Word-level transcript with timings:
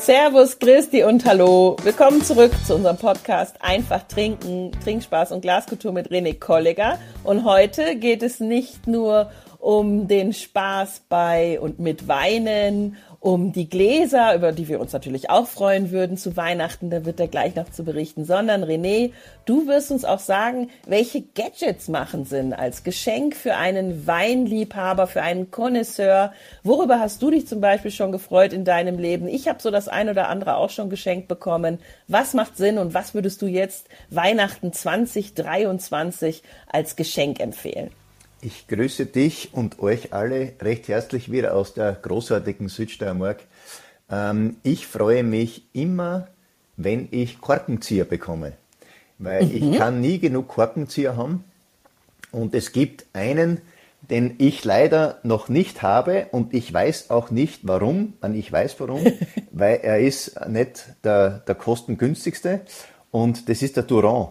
Servus, 0.00 0.58
Christi 0.58 1.04
und 1.04 1.26
Hallo. 1.26 1.76
Willkommen 1.82 2.22
zurück 2.22 2.52
zu 2.66 2.74
unserem 2.74 2.96
Podcast 2.96 3.56
Einfach 3.60 4.02
trinken, 4.08 4.72
Trinkspaß 4.82 5.30
und 5.30 5.42
Glaskultur 5.42 5.92
mit 5.92 6.10
René 6.10 6.38
Kolleger. 6.38 6.98
Und 7.22 7.44
heute 7.44 7.96
geht 7.96 8.22
es 8.22 8.40
nicht 8.40 8.86
nur 8.86 9.30
um 9.58 10.08
den 10.08 10.32
Spaß 10.32 11.02
bei 11.10 11.60
und 11.60 11.80
mit 11.80 12.08
Weinen 12.08 12.96
um 13.20 13.52
die 13.52 13.68
Gläser, 13.68 14.34
über 14.34 14.50
die 14.52 14.66
wir 14.68 14.80
uns 14.80 14.94
natürlich 14.94 15.28
auch 15.28 15.46
freuen 15.46 15.90
würden 15.90 16.16
zu 16.16 16.38
Weihnachten, 16.38 16.88
da 16.88 17.04
wird 17.04 17.20
er 17.20 17.28
gleich 17.28 17.54
noch 17.54 17.70
zu 17.70 17.84
berichten, 17.84 18.24
sondern 18.24 18.64
René, 18.64 19.12
du 19.44 19.66
wirst 19.66 19.90
uns 19.90 20.06
auch 20.06 20.18
sagen, 20.18 20.70
welche 20.86 21.20
Gadgets 21.20 21.88
machen 21.88 22.24
Sinn 22.24 22.54
als 22.54 22.82
Geschenk 22.82 23.36
für 23.36 23.56
einen 23.56 24.06
Weinliebhaber, 24.06 25.06
für 25.06 25.20
einen 25.20 25.50
Connoisseur. 25.50 26.32
Worüber 26.62 26.98
hast 26.98 27.20
du 27.20 27.30
dich 27.30 27.46
zum 27.46 27.60
Beispiel 27.60 27.90
schon 27.90 28.10
gefreut 28.10 28.54
in 28.54 28.64
deinem 28.64 28.98
Leben? 28.98 29.28
Ich 29.28 29.48
habe 29.48 29.60
so 29.60 29.70
das 29.70 29.86
ein 29.86 30.08
oder 30.08 30.30
andere 30.30 30.56
auch 30.56 30.70
schon 30.70 30.88
geschenkt 30.88 31.28
bekommen. 31.28 31.78
Was 32.08 32.32
macht 32.32 32.56
Sinn 32.56 32.78
und 32.78 32.94
was 32.94 33.12
würdest 33.12 33.42
du 33.42 33.46
jetzt 33.46 33.86
Weihnachten 34.08 34.72
2023 34.72 36.42
als 36.72 36.96
Geschenk 36.96 37.38
empfehlen? 37.38 37.90
Ich 38.42 38.68
grüße 38.68 39.04
dich 39.04 39.50
und 39.52 39.80
euch 39.80 40.14
alle 40.14 40.54
recht 40.62 40.88
herzlich 40.88 41.30
wieder 41.30 41.54
aus 41.54 41.74
der 41.74 41.92
großartigen 41.92 42.70
Südsteiermark. 42.70 43.40
Ähm, 44.10 44.56
ich 44.62 44.86
freue 44.86 45.22
mich 45.24 45.66
immer, 45.74 46.28
wenn 46.78 47.08
ich 47.10 47.42
Korkenzieher 47.42 48.06
bekomme, 48.06 48.54
weil 49.18 49.44
mhm. 49.44 49.54
ich 49.54 49.78
kann 49.78 50.00
nie 50.00 50.18
genug 50.18 50.48
Korkenzieher 50.48 51.18
haben. 51.18 51.44
Und 52.32 52.54
es 52.54 52.72
gibt 52.72 53.04
einen, 53.12 53.60
den 54.00 54.36
ich 54.38 54.64
leider 54.64 55.18
noch 55.22 55.50
nicht 55.50 55.82
habe 55.82 56.28
und 56.30 56.54
ich 56.54 56.72
weiß 56.72 57.10
auch 57.10 57.30
nicht 57.30 57.60
warum. 57.64 58.14
Ich 58.32 58.50
weiß 58.50 58.76
warum, 58.78 59.04
weil 59.50 59.80
er 59.82 60.00
ist 60.00 60.48
nicht 60.48 60.94
der, 61.04 61.40
der 61.40 61.54
kostengünstigste 61.56 62.62
und 63.10 63.50
das 63.50 63.60
ist 63.60 63.76
der 63.76 63.82
Durand. 63.82 64.30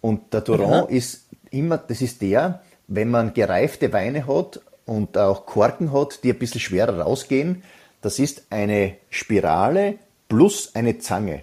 Und 0.00 0.32
der 0.32 0.42
Durand 0.42 0.88
mhm. 0.88 0.96
ist 0.96 1.26
immer, 1.50 1.78
das 1.78 2.00
ist 2.00 2.22
der, 2.22 2.62
wenn 2.90 3.08
man 3.08 3.32
gereifte 3.32 3.92
Weine 3.92 4.26
hat 4.26 4.60
und 4.84 5.16
auch 5.16 5.46
Korken 5.46 5.92
hat, 5.92 6.24
die 6.24 6.32
ein 6.32 6.38
bisschen 6.38 6.60
schwerer 6.60 7.00
rausgehen, 7.00 7.62
das 8.02 8.18
ist 8.18 8.46
eine 8.50 8.96
Spirale 9.08 9.94
plus 10.28 10.74
eine 10.74 10.98
Zange. 10.98 11.42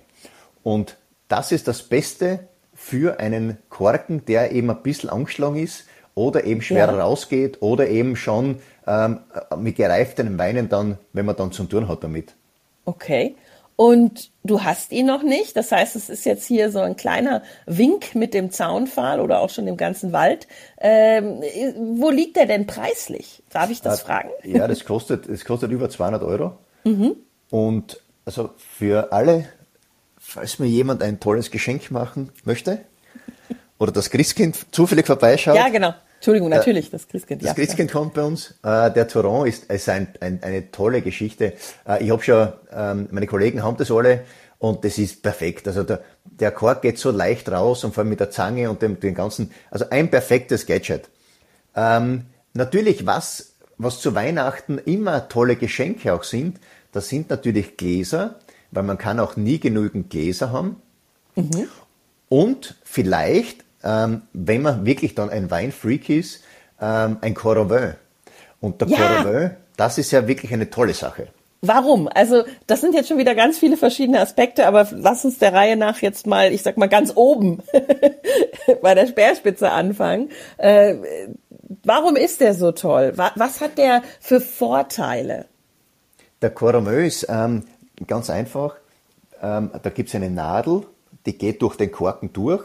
Und 0.62 0.98
das 1.30 1.52
ist 1.52 1.68
das 1.68 1.84
Beste 1.84 2.48
für 2.74 3.20
einen 3.20 3.58
Korken, 3.70 4.26
der 4.26 4.52
eben 4.52 4.70
ein 4.70 4.84
bisschen 4.84 5.10
angeschlagen 5.10 5.56
ist 5.56 5.86
oder 6.16 6.44
eben 6.44 6.62
schwerer 6.62 6.98
ja. 6.98 7.04
rausgeht 7.04 7.62
oder 7.62 7.88
eben 7.88 8.18
schon 8.18 8.60
ähm, 8.86 9.22
mit 9.58 9.78
gereifteren 9.78 10.38
Weinen 10.38 10.68
dann, 10.68 10.98
wenn 11.14 11.26
man 11.26 11.38
dann 11.38 11.54
zum 11.54 11.70
tun 11.70 11.88
hat 11.88 12.04
damit. 12.04 12.36
Okay 12.84 13.36
und 13.78 14.32
du 14.44 14.64
hast 14.64 14.92
ihn 14.92 15.06
noch 15.06 15.22
nicht. 15.22 15.56
Das 15.56 15.72
heißt, 15.72 15.96
es 15.96 16.10
ist 16.10 16.26
jetzt 16.26 16.46
hier 16.46 16.72
so 16.72 16.80
ein 16.80 16.98
kleiner 16.98 17.44
Wink 17.68 18.16
mit 18.16 18.34
dem 18.34 18.52
Zaunpfahl 18.52 19.22
oder 19.22 19.40
auch 19.40 19.52
schon 19.52 19.68
dem 19.68 19.78
ganzen 19.78 20.12
Wald. 20.12 20.48
Ähm, 20.80 21.42
wo 21.96 22.10
liegt 22.10 22.38
der 22.38 22.48
denn 22.48 22.66
preislich? 22.66 23.44
Darf 23.52 23.70
ich 23.70 23.82
das 23.82 24.00
ja, 24.00 24.06
fragen? 24.06 24.30
Ja, 24.44 24.68
das 24.68 24.84
kostet, 24.84 25.30
das 25.30 25.46
kostet 25.46 25.72
über 25.72 25.90
200 25.90 26.24
Euro. 26.24 26.58
Mhm. 26.84 27.18
Und 27.52 28.02
also 28.26 28.50
für 28.58 29.14
alle, 29.14 29.48
falls 30.18 30.58
mir 30.58 30.68
jemand 30.68 31.04
ein 31.04 31.20
tolles 31.20 31.52
Geschenk 31.52 31.92
machen 31.92 32.32
möchte 32.46 32.80
oder 33.78 33.92
das 33.92 34.10
Christkind 34.10 34.58
zufällig 34.72 35.06
vorbeischaut. 35.06 35.56
Ja, 35.56 35.70
genau. 35.70 35.94
Entschuldigung, 36.18 36.52
äh, 36.52 36.56
natürlich, 36.56 36.90
das 36.90 37.08
Christkind. 37.08 37.42
Das 37.42 37.50
ja, 37.50 37.54
Christkind 37.54 37.92
ja. 37.92 38.00
kommt 38.00 38.14
bei 38.14 38.24
uns. 38.24 38.56
Äh, 38.64 38.92
der 38.92 39.08
Touron 39.08 39.48
ist, 39.48 39.72
ist 39.72 39.90
ein, 39.90 40.08
ein, 40.20 40.40
eine 40.42 40.72
tolle 40.72 41.02
Geschichte. 41.02 41.54
Äh, 41.88 42.04
ich 42.04 42.12
habe 42.12 42.24
schon, 42.24 42.54
ähm, 42.72 43.08
meine 43.12 43.28
Kollegen 43.28 43.64
haben 43.64 43.78
das 43.78 43.92
alle 43.92 44.22
und 44.60 44.84
das 44.84 44.98
ist 44.98 45.22
perfekt. 45.22 45.68
Also 45.68 45.84
der, 45.84 46.02
der 46.26 46.52
Kork 46.52 46.82
geht 46.82 46.98
so 46.98 47.12
leicht 47.12 47.50
raus 47.50 47.84
und 47.84 47.94
vor 47.94 48.02
allem 48.02 48.10
mit 48.10 48.20
der 48.20 48.32
Zange 48.32 48.70
und 48.70 48.82
dem, 48.82 49.00
dem 49.00 49.14
ganzen, 49.14 49.52
also 49.70 49.86
ein 49.90 50.10
perfektes 50.10 50.66
Gadget. 50.66 51.10
Ähm, 51.76 52.26
natürlich, 52.54 53.06
was, 53.06 53.54
was 53.78 54.02
zu 54.02 54.16
Weihnachten 54.16 54.80
immer 54.80 55.30
tolle 55.30 55.56
Geschenke 55.56 56.14
auch 56.14 56.24
sind, 56.24 56.60
das 56.92 57.10
sind 57.10 57.30
natürlich 57.30 57.78
Gläser, 57.78 58.40
weil 58.72 58.84
man 58.84 58.98
kann 58.98 59.20
auch 59.20 59.36
nie 59.36 59.60
genügend 59.60 60.10
Gläser 60.10 60.52
haben. 60.52 60.82
Mhm. 61.36 61.68
Und 62.30 62.76
vielleicht 62.84 63.67
ähm, 63.84 64.24
wenn 64.34 64.62
man 64.62 64.86
wirklich 64.86 65.16
dann 65.16 65.30
ein 65.30 65.50
Weinfreak 65.52 66.10
ist, 66.10 66.44
ähm, 66.82 67.18
ein 67.22 67.34
Coravin. 67.34 67.96
Und 68.60 68.82
der 68.82 68.88
ja. 68.88 68.98
Coravin, 68.98 69.52
das 69.76 69.98
ist 69.98 70.12
ja 70.12 70.28
wirklich 70.28 70.54
eine 70.54 70.70
tolle 70.70 70.94
Sache. 70.94 71.28
Warum? 71.62 72.08
Also 72.08 72.44
das 72.68 72.82
sind 72.82 72.94
jetzt 72.94 73.10
schon 73.10 73.18
wieder 73.18 73.34
ganz 73.34 73.58
viele 73.58 73.78
verschiedene 73.78 74.20
Aspekte, 74.20 74.68
aber 74.68 74.88
lass 74.92 75.26
uns 75.26 75.40
der 75.40 75.54
Reihe 75.54 75.76
nach 75.76 76.02
jetzt 76.02 76.28
mal, 76.28 76.54
ich 76.54 76.62
sag 76.62 76.78
mal 76.78 76.88
ganz 76.88 77.14
oben 77.16 77.64
bei 78.82 78.94
der 78.94 79.08
Speerspitze 79.08 79.72
anfangen. 79.72 80.30
Äh, 80.58 80.96
warum 81.84 82.16
ist 82.16 82.42
der 82.42 82.54
so 82.54 82.72
toll? 82.72 83.14
Was, 83.16 83.60
hat 83.60 83.78
der 83.80 84.04
für 84.20 84.40
Vorteile? 84.40 85.46
Der 86.44 86.52
Corameux 86.52 87.08
ist 87.08 87.28
ähm, 87.28 87.64
ganz 88.06 88.30
einfach. 88.30 88.76
Ähm, 89.42 89.72
da 89.82 89.90
gibt 89.90 90.10
es 90.10 90.16
eine 90.16 90.30
Nadel, 90.30 90.84
die 91.26 91.38
geht 91.38 91.64
durch 91.64 91.76
den 91.76 91.92
Korken 91.92 92.32
durch 92.34 92.64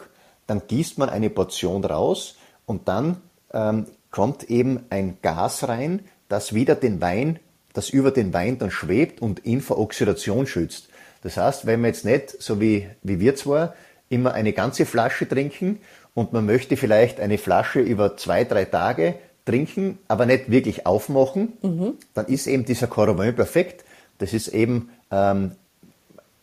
dann 0.52 0.60
gießt 0.68 0.98
man 0.98 1.08
eine 1.08 1.30
Portion 1.30 1.82
raus 1.82 2.36
und 2.66 2.86
dann 2.86 3.22
ähm, 3.54 3.86
kommt 4.10 4.50
eben 4.50 4.80
ein 4.90 5.16
Gas 5.22 5.66
rein, 5.66 6.00
das 6.28 6.52
wieder 6.52 6.74
den 6.74 7.00
Wein, 7.00 7.38
das 7.72 7.88
über 7.88 8.10
den 8.10 8.34
Wein 8.34 8.58
dann 8.58 8.70
schwebt 8.70 9.22
und 9.22 9.46
ihn 9.46 9.62
vor 9.62 9.78
Oxidation 9.78 10.46
schützt. 10.46 10.90
Das 11.22 11.38
heißt, 11.38 11.64
wenn 11.64 11.80
man 11.80 11.88
jetzt 11.88 12.04
nicht, 12.04 12.42
so 12.42 12.60
wie, 12.60 12.86
wie 13.02 13.18
wir 13.18 13.34
zwar, 13.34 13.74
immer 14.10 14.34
eine 14.34 14.52
ganze 14.52 14.84
Flasche 14.84 15.26
trinken 15.26 15.80
und 16.12 16.34
man 16.34 16.44
möchte 16.44 16.76
vielleicht 16.76 17.18
eine 17.18 17.38
Flasche 17.38 17.80
über 17.80 18.18
zwei, 18.18 18.44
drei 18.44 18.66
Tage 18.66 19.14
trinken, 19.46 20.00
aber 20.06 20.26
nicht 20.26 20.50
wirklich 20.50 20.84
aufmachen, 20.84 21.54
mhm. 21.62 21.94
dann 22.12 22.26
ist 22.26 22.46
eben 22.46 22.66
dieser 22.66 22.88
Coravin 22.88 23.34
perfekt. 23.34 23.86
Das 24.18 24.34
ist 24.34 24.48
eben 24.48 24.90
ähm, 25.10 25.52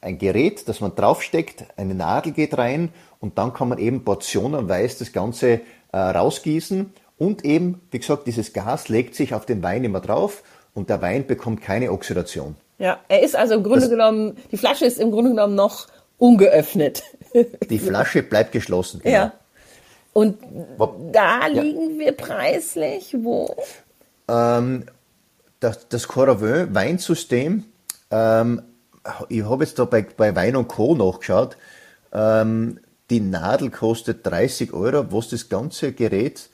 ein 0.02 0.18
Gerät, 0.18 0.68
das 0.68 0.82
man 0.82 0.96
draufsteckt, 0.96 1.66
eine 1.78 1.94
Nadel 1.94 2.32
geht 2.32 2.58
rein 2.58 2.90
und 3.20 3.38
dann 3.38 3.54
kann 3.54 3.70
man 3.70 3.78
eben 3.78 4.04
portionenweise 4.04 5.00
das 5.00 5.14
Ganze 5.14 5.62
äh, 5.92 5.98
rausgießen 5.98 6.94
und 7.18 7.44
eben, 7.44 7.82
wie 7.92 8.00
gesagt, 8.00 8.28
dieses 8.28 8.54
Gas 8.54 8.90
legt 8.90 9.16
sich 9.16 9.34
auf 9.34 9.46
den 9.46 9.62
Wein 9.62 9.84
immer 9.84 10.00
drauf 10.00 10.44
und 10.74 10.90
der 10.90 11.02
Wein 11.02 11.28
bekommt 11.28 11.62
keine 11.62 11.92
Oxidation. 11.92 12.56
Ja, 12.78 13.00
er 13.10 13.24
ist 13.24 13.36
also 13.36 13.56
im 13.56 13.64
Grunde 13.64 13.82
das, 13.82 13.90
genommen, 13.90 14.38
die 14.52 14.58
Flasche 14.58 14.86
ist 14.86 15.00
im 15.00 15.12
Grunde 15.12 15.32
genommen 15.32 15.56
noch 15.56 15.88
ungeöffnet. 16.18 17.04
Die 17.70 17.80
Flasche 17.80 18.24
bleibt 18.24 18.52
geschlossen. 18.52 19.02
Genau. 19.04 19.14
Ja. 19.14 19.34
Und 20.14 20.40
da 21.12 21.46
liegen 21.48 22.00
ja. 22.00 22.06
wir 22.06 22.12
preislich 22.14 23.16
wo? 23.22 23.56
Ähm, 24.28 24.86
das, 25.60 25.88
das 25.90 26.08
Coravin 26.08 26.74
Weinsystem, 26.74 27.66
ähm, 28.10 28.62
ich 29.30 29.44
habe 29.44 29.64
jetzt 29.64 29.80
da 29.80 29.86
bei, 29.86 30.02
bei 30.02 30.36
Wein 30.36 30.56
und 30.56 30.68
Co. 30.68 30.96
nachgeschaut, 30.96 31.58
ähm, 32.14 32.80
die 33.10 33.20
Nadel 33.20 33.72
kostet 33.72 34.26
30 34.26 34.74
Euro. 34.74 35.12
Was 35.12 35.30
das 35.30 35.50
ganze 35.50 35.94
Gerät? 35.94 36.50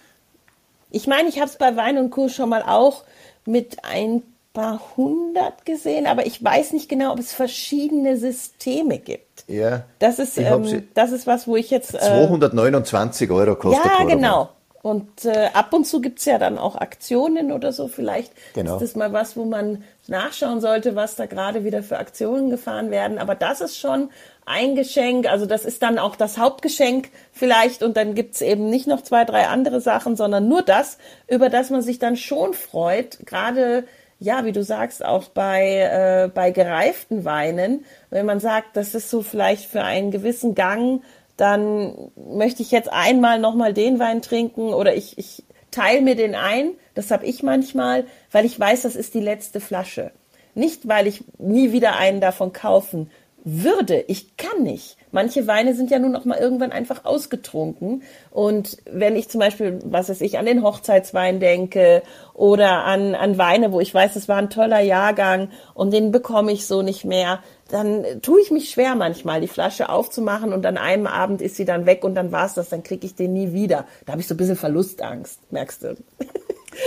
Ich 0.91 1.07
meine, 1.07 1.27
ich 1.27 1.39
habe 1.39 1.49
es 1.49 1.57
bei 1.57 1.75
Wein 1.75 1.97
und 1.97 2.09
Co. 2.11 2.29
schon 2.29 2.49
mal 2.49 2.63
auch 2.63 3.03
mit 3.45 3.83
ein 3.83 4.23
paar 4.53 4.81
hundert 4.95 5.65
gesehen, 5.65 6.07
aber 6.07 6.25
ich 6.25 6.43
weiß 6.43 6.73
nicht 6.73 6.87
genau, 6.89 7.11
ob 7.11 7.19
es 7.19 7.33
verschiedene 7.33 8.17
Systeme 8.17 8.97
gibt. 8.97 9.43
Ja. 9.47 9.83
Das 9.99 10.17
ist, 10.17 10.37
ähm, 10.37 10.87
das 10.93 11.11
ist 11.11 11.27
was, 11.27 11.47
wo 11.47 11.55
ich 11.55 11.69
jetzt. 11.69 11.93
Äh, 11.93 11.99
229 11.99 13.29
Euro 13.29 13.55
kostet 13.55 13.85
Ja, 13.85 14.05
genau. 14.05 14.49
Und 14.85 15.25
äh, 15.25 15.49
ab 15.51 15.73
und 15.73 15.87
zu 15.87 15.99
gibt 15.99 16.19
es 16.19 16.25
ja 16.25 16.37
dann 16.37 16.59
auch 16.59 16.75
Aktionen 16.75 17.51
oder 17.51 17.71
so. 17.71 17.87
Vielleicht 17.87 18.31
genau. 18.53 18.75
ist 18.75 18.83
das 18.83 18.95
mal 18.95 19.11
was, 19.13 19.35
wo 19.35 19.43
man 19.43 19.83
nachschauen 20.05 20.61
sollte, 20.61 20.95
was 20.95 21.15
da 21.15 21.25
gerade 21.25 21.63
wieder 21.63 21.81
für 21.81 21.97
Aktionen 21.97 22.51
gefahren 22.51 22.91
werden. 22.91 23.17
Aber 23.17 23.33
das 23.33 23.61
ist 23.61 23.79
schon 23.79 24.11
ein 24.45 24.75
Geschenk. 24.75 25.27
Also 25.27 25.47
das 25.47 25.65
ist 25.65 25.81
dann 25.81 25.97
auch 25.97 26.15
das 26.15 26.37
Hauptgeschenk 26.37 27.09
vielleicht. 27.31 27.81
Und 27.81 27.97
dann 27.97 28.13
gibt's 28.13 28.41
eben 28.41 28.69
nicht 28.69 28.85
noch 28.85 29.01
zwei, 29.01 29.25
drei 29.25 29.47
andere 29.47 29.81
Sachen, 29.81 30.15
sondern 30.15 30.47
nur 30.47 30.61
das, 30.61 30.99
über 31.27 31.49
das 31.49 31.71
man 31.71 31.81
sich 31.81 31.97
dann 31.97 32.15
schon 32.15 32.53
freut. 32.53 33.25
Gerade 33.25 33.85
ja, 34.19 34.45
wie 34.45 34.51
du 34.51 34.63
sagst, 34.63 35.03
auch 35.03 35.29
bei, 35.29 35.79
äh, 35.79 36.29
bei 36.31 36.51
gereiften 36.51 37.25
Weinen, 37.25 37.85
wenn 38.11 38.27
man 38.27 38.39
sagt, 38.39 38.77
das 38.77 38.93
ist 38.93 39.09
so 39.09 39.23
vielleicht 39.23 39.67
für 39.67 39.81
einen 39.81 40.11
gewissen 40.11 40.53
Gang 40.53 41.01
dann 41.37 42.11
möchte 42.15 42.61
ich 42.61 42.71
jetzt 42.71 42.91
einmal 42.91 43.39
nochmal 43.39 43.73
den 43.73 43.99
Wein 43.99 44.21
trinken 44.21 44.73
oder 44.73 44.95
ich, 44.95 45.17
ich 45.17 45.43
teile 45.71 46.01
mir 46.01 46.15
den 46.15 46.35
ein. 46.35 46.71
Das 46.93 47.11
habe 47.11 47.25
ich 47.25 47.43
manchmal, 47.43 48.05
weil 48.31 48.45
ich 48.45 48.59
weiß, 48.59 48.83
das 48.83 48.95
ist 48.95 49.13
die 49.13 49.19
letzte 49.19 49.59
Flasche. 49.59 50.11
Nicht, 50.53 50.87
weil 50.87 51.07
ich 51.07 51.25
nie 51.37 51.73
wieder 51.73 51.97
einen 51.97 52.21
davon 52.21 52.53
kaufen 52.53 53.11
würde. 53.45 54.03
Ich 54.07 54.37
kann 54.37 54.63
nicht. 54.63 54.97
Manche 55.11 55.47
Weine 55.47 55.75
sind 55.75 55.91
ja 55.91 55.99
nun 55.99 56.15
auch 56.15 56.25
mal 56.25 56.39
irgendwann 56.39 56.71
einfach 56.71 57.05
ausgetrunken. 57.05 58.03
Und 58.31 58.77
wenn 58.91 59.15
ich 59.15 59.29
zum 59.29 59.39
Beispiel, 59.39 59.79
was 59.85 60.09
weiß 60.09 60.19
ich, 60.21 60.37
an 60.39 60.47
den 60.47 60.63
Hochzeitswein 60.63 61.39
denke 61.39 62.01
oder 62.33 62.83
an, 62.83 63.13
an 63.15 63.37
Weine, 63.37 63.71
wo 63.71 63.79
ich 63.79 63.93
weiß, 63.93 64.15
es 64.15 64.27
war 64.27 64.37
ein 64.37 64.49
toller 64.49 64.81
Jahrgang 64.81 65.51
und 65.75 65.93
den 65.93 66.11
bekomme 66.11 66.51
ich 66.51 66.65
so 66.65 66.81
nicht 66.81 67.05
mehr, 67.05 67.39
dann 67.69 68.03
tue 68.21 68.41
ich 68.41 68.51
mich 68.51 68.71
schwer 68.71 68.95
manchmal, 68.95 69.41
die 69.41 69.47
Flasche 69.47 69.89
aufzumachen 69.89 70.51
und 70.51 70.65
an 70.65 70.77
einem 70.77 71.07
Abend 71.07 71.41
ist 71.41 71.55
sie 71.55 71.65
dann 71.65 71.85
weg 71.85 72.03
und 72.03 72.15
dann 72.15 72.31
war's 72.31 72.55
das, 72.55 72.69
dann 72.69 72.83
kriege 72.83 73.05
ich 73.05 73.15
den 73.15 73.33
nie 73.33 73.53
wieder. 73.53 73.85
Da 74.05 74.13
habe 74.13 74.21
ich 74.21 74.27
so 74.27 74.33
ein 74.33 74.37
bisschen 74.37 74.55
Verlustangst, 74.55 75.39
merkst 75.51 75.83
du. 75.83 75.87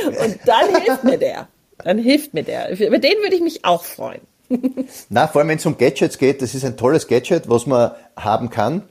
Und 0.07 0.39
dann 0.45 0.83
hilft 0.83 1.05
mir 1.05 1.17
der. 1.17 1.49
Dann 1.83 1.97
hilft 1.97 2.35
mir 2.35 2.43
der. 2.43 2.71
Über 2.71 2.99
den 2.99 3.19
würde 3.23 3.35
ich 3.35 3.41
mich 3.41 3.65
auch 3.65 3.85
freuen. 3.85 4.21
Na, 5.09 5.27
vor 5.27 5.41
allem 5.41 5.49
wenn 5.49 5.59
es 5.59 5.67
um 5.67 5.77
Gadgets 5.77 6.19
geht, 6.19 6.43
das 6.43 6.55
ist 6.55 6.65
ein 6.65 6.77
tolles 6.77 7.07
Gadget, 7.07 7.49
was 7.49 7.67
man 7.67 7.93
haben 8.17 8.51
kann. 8.51 8.83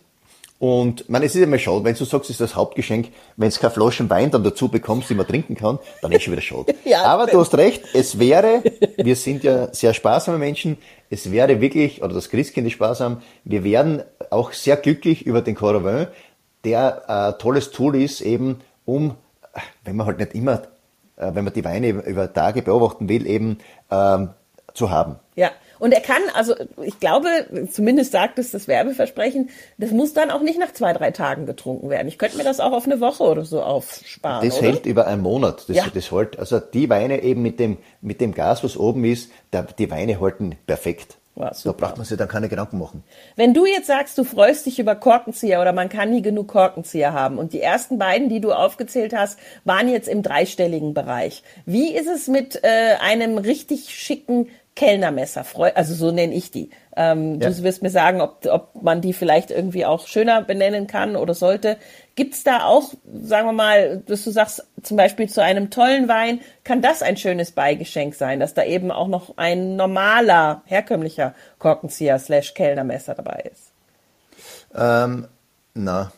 Und 0.59 1.07
man, 1.07 1.21
es 1.21 1.35
ist 1.35 1.43
immer 1.43 1.59
schade, 1.59 1.83
wenn 1.83 1.93
du 1.93 2.03
sagst, 2.03 2.29
es 2.29 2.35
ist 2.35 2.41
das 2.41 2.55
Hauptgeschenk, 2.55 3.09
wenn 3.35 3.47
es 3.47 3.59
keine 3.59 3.71
Flaschen 3.71 4.09
Wein 4.09 4.31
dann 4.31 4.43
dazu 4.43 4.69
bekommst, 4.69 5.07
die 5.09 5.13
man 5.13 5.27
trinken 5.27 5.55
kann, 5.55 5.77
dann 6.01 6.11
ist 6.11 6.23
schon 6.23 6.31
wieder 6.31 6.41
schade. 6.41 6.73
ja, 6.83 7.03
Aber 7.03 7.27
du 7.27 7.39
hast 7.39 7.55
recht, 7.55 7.83
es 7.93 8.17
wäre, 8.17 8.63
wir 8.97 9.15
sind 9.15 9.43
ja 9.43 9.71
sehr 9.71 9.93
sparsame 9.93 10.39
Menschen, 10.39 10.77
es 11.11 11.31
wäre 11.31 11.61
wirklich, 11.61 12.01
oder 12.01 12.15
das 12.15 12.29
Christkind 12.29 12.65
ist 12.65 12.73
sparsam, 12.73 13.21
wir 13.43 13.63
wären 13.63 14.01
auch 14.31 14.51
sehr 14.51 14.77
glücklich 14.77 15.27
über 15.27 15.41
den 15.41 15.53
Caravin, 15.53 16.07
der 16.63 17.07
ein 17.07 17.33
äh, 17.33 17.37
tolles 17.37 17.69
Tool 17.69 17.95
ist, 17.95 18.21
eben 18.21 18.61
um, 18.83 19.13
wenn 19.85 19.95
man 19.95 20.07
halt 20.07 20.17
nicht 20.17 20.33
immer, 20.33 20.63
äh, 21.17 21.31
wenn 21.33 21.43
man 21.43 21.53
die 21.53 21.65
Weine 21.65 21.89
über 21.89 22.33
Tage 22.33 22.63
beobachten 22.63 23.09
will, 23.09 23.27
eben 23.27 23.59
ähm, 23.91 24.29
zu 24.77 24.91
haben. 24.91 25.15
Ja, 25.35 25.51
und 25.79 25.91
er 25.91 26.01
kann, 26.01 26.21
also 26.33 26.55
ich 26.81 26.99
glaube, 26.99 27.27
zumindest 27.71 28.11
sagt 28.11 28.39
es 28.39 28.51
das 28.51 28.67
Werbeversprechen, 28.67 29.49
das 29.77 29.91
muss 29.91 30.13
dann 30.13 30.31
auch 30.31 30.41
nicht 30.41 30.59
nach 30.59 30.73
zwei, 30.73 30.93
drei 30.93 31.11
Tagen 31.11 31.45
getrunken 31.45 31.89
werden. 31.89 32.07
Ich 32.07 32.17
könnte 32.17 32.37
mir 32.37 32.43
das 32.43 32.59
auch 32.59 32.71
auf 32.71 32.85
eine 32.85 32.99
Woche 32.99 33.23
oder 33.23 33.45
so 33.45 33.61
aufsparen. 33.61 34.47
Das 34.47 34.59
oder? 34.59 34.67
hält 34.67 34.85
über 34.85 35.07
einen 35.07 35.21
Monat. 35.21 35.65
Das, 35.67 35.75
ja. 35.75 35.85
das 35.93 36.11
hält, 36.11 36.39
also 36.39 36.59
die 36.59 36.89
Weine 36.89 37.21
eben 37.23 37.41
mit 37.41 37.59
dem, 37.59 37.77
mit 38.01 38.21
dem 38.21 38.33
Gas, 38.33 38.63
was 38.63 38.77
oben 38.77 39.03
ist, 39.03 39.31
der, 39.51 39.63
die 39.63 39.91
Weine 39.91 40.19
halten 40.19 40.55
perfekt. 40.65 41.17
Ja, 41.35 41.51
da 41.63 41.71
braucht 41.71 41.97
man 41.97 42.05
sich 42.05 42.17
dann 42.17 42.27
keine 42.27 42.49
Gedanken 42.49 42.79
machen. 42.79 43.03
Wenn 43.35 43.53
du 43.53 43.67
jetzt 43.67 43.85
sagst, 43.85 44.17
du 44.17 44.23
freust 44.23 44.65
dich 44.65 44.79
über 44.79 44.95
Korkenzieher 44.95 45.61
oder 45.61 45.71
man 45.71 45.87
kann 45.87 46.09
nie 46.09 46.23
genug 46.23 46.47
Korkenzieher 46.47 47.13
haben 47.13 47.37
und 47.37 47.53
die 47.53 47.61
ersten 47.61 47.99
beiden, 47.99 48.27
die 48.27 48.41
du 48.41 48.53
aufgezählt 48.53 49.13
hast, 49.15 49.37
waren 49.63 49.87
jetzt 49.87 50.07
im 50.07 50.23
dreistelligen 50.23 50.95
Bereich. 50.95 51.43
Wie 51.67 51.93
ist 51.93 52.07
es 52.07 52.27
mit 52.27 52.63
äh, 52.63 52.95
einem 53.01 53.37
richtig 53.37 53.93
schicken 53.93 54.47
Kellnermesser, 54.77 55.43
also 55.73 55.95
so 55.95 56.11
nenne 56.11 56.35
ich 56.35 56.51
die. 56.51 56.69
Ähm, 56.95 57.41
ja. 57.41 57.49
Du 57.49 57.63
wirst 57.63 57.81
mir 57.81 57.89
sagen, 57.89 58.21
ob, 58.21 58.45
ob 58.45 58.79
man 58.79 59.01
die 59.01 59.13
vielleicht 59.13 59.49
irgendwie 59.49 59.85
auch 59.85 60.05
schöner 60.05 60.43
benennen 60.43 60.85
kann 60.85 61.15
oder 61.15 61.33
sollte. 61.33 61.77
Gibt's 62.13 62.43
da 62.43 62.63
auch, 62.65 62.93
sagen 63.11 63.47
wir 63.47 63.53
mal, 63.53 64.03
dass 64.05 64.23
du 64.23 64.29
sagst, 64.29 64.67
zum 64.83 64.95
Beispiel 64.95 65.27
zu 65.29 65.41
einem 65.41 65.71
tollen 65.71 66.07
Wein, 66.07 66.41
kann 66.63 66.83
das 66.83 67.01
ein 67.01 67.17
schönes 67.17 67.49
Beigeschenk 67.49 68.13
sein, 68.13 68.39
dass 68.39 68.53
da 68.53 68.63
eben 68.65 68.91
auch 68.91 69.07
noch 69.07 69.35
ein 69.37 69.77
normaler, 69.77 70.61
herkömmlicher 70.65 71.33
Korkenzieher 71.57 72.19
slash 72.19 72.53
Kellnermesser 72.53 73.15
dabei 73.15 73.49
ist? 73.51 73.71
Ähm, 74.75 75.27
na, 75.73 76.11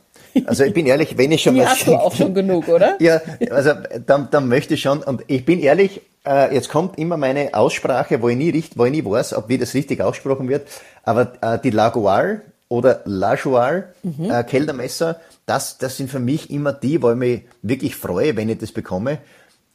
also 0.46 0.66
ich 0.66 0.74
bin 0.74 0.86
ehrlich, 0.86 1.18
wenn 1.18 1.32
ich 1.32 1.44
schon 1.44 1.56
Die 1.56 1.66
hast 1.66 1.88
du 1.88 1.96
auch 1.96 2.14
schon 2.14 2.34
genug, 2.34 2.68
oder? 2.68 2.98
ja, 3.00 3.22
also 3.52 3.72
dann, 4.06 4.28
dann 4.30 4.50
möchte 4.50 4.74
ich 4.74 4.82
schon, 4.82 5.02
und 5.02 5.24
ich 5.28 5.46
bin 5.46 5.62
ehrlich, 5.62 6.02
äh, 6.26 6.54
jetzt 6.54 6.70
kommt 6.70 6.98
immer 6.98 7.18
meine 7.18 7.54
Aussprache, 7.54 8.22
wo 8.22 8.30
ich 8.30 8.38
nie, 8.38 8.50
richt, 8.50 8.78
wo 8.78 8.86
ich 8.86 8.92
nie 8.92 9.06
weiß, 9.06 9.34
ob 9.34 9.50
wie 9.50 9.58
das 9.58 9.74
richtig 9.74 10.02
ausgesprochen 10.02 10.50
wird, 10.50 10.68
aber 11.04 11.34
äh, 11.42 11.60
die 11.60 11.72
Laguar 11.72 12.42
oder 12.68 13.02
Lajoar 13.06 13.86
mhm. 14.04 14.30
äh, 14.30 14.44
Kellnermesser, 14.44 15.20
das, 15.46 15.78
das 15.78 15.98
sind 15.98 16.10
für 16.10 16.20
mich 16.20 16.52
immer 16.52 16.74
die, 16.74 17.02
wo 17.02 17.12
ich 17.12 17.18
mich 17.18 17.42
wirklich 17.62 17.96
freue, 17.96 18.36
wenn 18.36 18.50
ich 18.50 18.60
das 18.60 18.72
bekomme, 18.72 19.20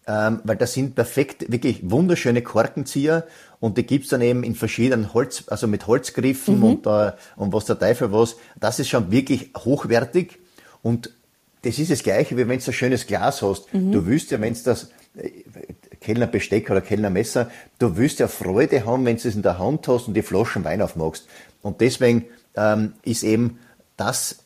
ähm, 0.06 0.40
weil 0.44 0.56
das 0.56 0.74
sind 0.74 0.94
perfekt, 0.94 1.50
wirklich 1.50 1.90
wunderschöne 1.90 2.42
Korkenzieher 2.42 3.26
und 3.58 3.78
die 3.78 3.86
gibt's 3.86 4.10
dann 4.10 4.20
eben 4.20 4.44
in 4.44 4.54
verschiedenen 4.54 5.14
Holz, 5.14 5.44
also 5.46 5.66
mit 5.66 5.86
Holzgriffen 5.86 6.58
mhm. 6.58 6.64
und, 6.64 6.86
äh, 6.86 7.12
und 7.36 7.52
was 7.52 7.64
der 7.64 7.78
Teufel 7.78 8.12
was. 8.12 8.36
Das 8.60 8.78
ist 8.78 8.88
schon 8.88 9.10
wirklich 9.10 9.50
hochwertig 9.56 10.38
und 10.82 11.10
das 11.62 11.78
ist 11.78 11.90
das 11.90 12.02
Gleiche, 12.02 12.36
wie 12.36 12.46
wenn 12.46 12.58
du 12.58 12.66
ein 12.66 12.72
schönes 12.72 13.06
Glas 13.06 13.40
hast. 13.40 13.72
Mhm. 13.72 13.92
Du 13.92 14.06
willst 14.06 14.30
ja, 14.30 14.40
wenn 14.40 14.52
es 14.52 14.62
das 14.62 14.90
äh, 15.16 15.30
Kellnerbesteck 16.04 16.70
oder 16.70 16.80
Kellnermesser, 16.80 17.50
du 17.78 17.96
willst 17.96 18.18
ja 18.18 18.28
Freude 18.28 18.84
haben, 18.84 19.04
wenn 19.06 19.16
du 19.16 19.28
es 19.28 19.34
in 19.34 19.42
der 19.42 19.58
Hand 19.58 19.88
hast 19.88 20.08
und 20.08 20.14
die 20.14 20.22
Flaschen 20.22 20.64
Wein 20.64 20.82
aufmachst. 20.82 21.26
Und 21.62 21.80
deswegen 21.80 22.26
ähm, 22.56 22.92
ist 23.02 23.22
eben 23.22 23.58
das, 23.96 24.44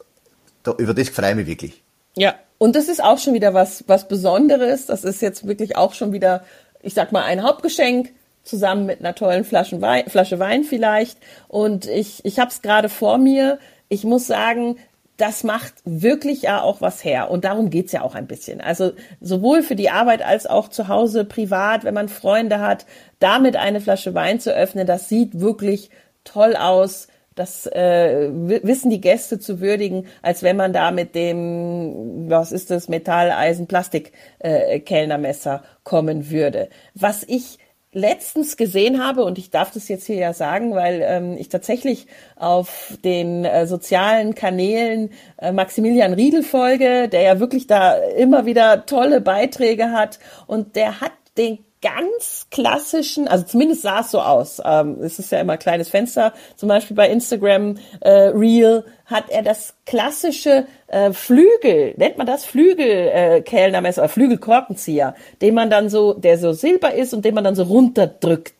da, 0.62 0.72
über 0.78 0.94
das 0.94 1.08
freue 1.08 1.30
ich 1.30 1.36
mich 1.36 1.46
wirklich. 1.46 1.82
Ja, 2.16 2.34
und 2.58 2.74
das 2.76 2.88
ist 2.88 3.02
auch 3.02 3.18
schon 3.18 3.34
wieder 3.34 3.54
was, 3.54 3.84
was 3.86 4.08
Besonderes. 4.08 4.86
Das 4.86 5.04
ist 5.04 5.20
jetzt 5.22 5.46
wirklich 5.46 5.76
auch 5.76 5.94
schon 5.94 6.12
wieder, 6.12 6.44
ich 6.82 6.94
sag 6.94 7.12
mal, 7.12 7.24
ein 7.24 7.42
Hauptgeschenk 7.42 8.10
zusammen 8.42 8.86
mit 8.86 9.00
einer 9.00 9.14
tollen 9.14 9.44
Flasche 9.44 9.80
Wein, 9.80 10.08
Flasche 10.08 10.38
Wein 10.38 10.64
vielleicht. 10.64 11.18
Und 11.48 11.86
ich, 11.86 12.24
ich 12.24 12.38
habe 12.38 12.50
es 12.50 12.62
gerade 12.62 12.88
vor 12.88 13.18
mir. 13.18 13.58
Ich 13.88 14.04
muss 14.04 14.26
sagen, 14.26 14.76
das 15.18 15.42
macht 15.42 15.74
wirklich 15.84 16.42
ja 16.42 16.62
auch 16.62 16.80
was 16.80 17.04
her. 17.04 17.30
Und 17.30 17.44
darum 17.44 17.70
geht's 17.70 17.92
ja 17.92 18.02
auch 18.02 18.14
ein 18.14 18.28
bisschen. 18.28 18.60
Also 18.60 18.92
sowohl 19.20 19.62
für 19.62 19.74
die 19.74 19.90
Arbeit 19.90 20.24
als 20.24 20.46
auch 20.46 20.68
zu 20.68 20.88
Hause 20.88 21.24
privat, 21.24 21.84
wenn 21.84 21.92
man 21.92 22.08
Freunde 22.08 22.60
hat, 22.60 22.86
damit 23.18 23.56
eine 23.56 23.80
Flasche 23.80 24.14
Wein 24.14 24.38
zu 24.38 24.54
öffnen, 24.54 24.86
das 24.86 25.08
sieht 25.08 25.40
wirklich 25.40 25.90
toll 26.22 26.54
aus. 26.54 27.08
Das 27.34 27.66
äh, 27.66 28.30
wissen 28.32 28.90
die 28.90 29.00
Gäste 29.00 29.40
zu 29.40 29.60
würdigen, 29.60 30.06
als 30.22 30.44
wenn 30.44 30.56
man 30.56 30.72
da 30.72 30.92
mit 30.92 31.16
dem, 31.16 32.30
was 32.30 32.52
ist 32.52 32.70
das, 32.70 32.88
Metall, 32.88 33.32
Eisen, 33.32 33.66
Plastik 33.66 34.12
äh, 34.38 34.78
Kellnermesser 34.80 35.62
kommen 35.82 36.30
würde. 36.30 36.68
Was 36.94 37.24
ich 37.26 37.58
letztens 37.92 38.56
gesehen 38.56 39.02
habe, 39.02 39.24
und 39.24 39.38
ich 39.38 39.50
darf 39.50 39.70
das 39.70 39.88
jetzt 39.88 40.06
hier 40.06 40.16
ja 40.16 40.32
sagen, 40.32 40.74
weil 40.74 41.00
ähm, 41.02 41.36
ich 41.38 41.48
tatsächlich 41.48 42.06
auf 42.36 42.98
den 43.04 43.44
äh, 43.44 43.66
sozialen 43.66 44.34
Kanälen 44.34 45.10
äh, 45.38 45.52
Maximilian 45.52 46.12
Riedel 46.12 46.42
folge, 46.42 47.08
der 47.08 47.22
ja 47.22 47.40
wirklich 47.40 47.66
da 47.66 47.94
immer 47.94 48.46
wieder 48.46 48.84
tolle 48.86 49.20
Beiträge 49.20 49.92
hat. 49.92 50.18
Und 50.46 50.76
der 50.76 51.00
hat 51.00 51.12
den 51.38 51.58
ganz 51.80 52.46
klassischen, 52.50 53.28
also 53.28 53.44
zumindest 53.44 53.82
sah 53.82 54.00
es 54.00 54.10
so 54.10 54.20
aus. 54.20 54.60
Ähm, 54.64 54.98
es 55.00 55.18
ist 55.18 55.30
ja 55.32 55.40
immer 55.40 55.54
ein 55.54 55.58
kleines 55.58 55.88
Fenster, 55.88 56.32
zum 56.56 56.68
Beispiel 56.68 56.96
bei 56.96 57.08
Instagram 57.08 57.76
äh, 58.00 58.10
Reel 58.10 58.84
hat 59.06 59.30
er 59.30 59.42
das 59.42 59.74
klassische 59.86 60.66
äh, 60.88 61.12
Flügel, 61.12 61.94
nennt 61.96 62.18
man 62.18 62.26
das 62.26 62.44
Flügel 62.44 62.86
äh, 62.86 63.42
oder 63.70 64.08
Flügelkorkenzieher, 64.08 65.14
den 65.40 65.54
man 65.54 65.70
dann 65.70 65.88
so, 65.88 66.14
der 66.14 66.38
so 66.38 66.52
silber 66.52 66.94
ist 66.94 67.14
und 67.14 67.24
den 67.24 67.34
man 67.34 67.44
dann 67.44 67.54
so 67.54 67.62
runterdrückt. 67.62 68.54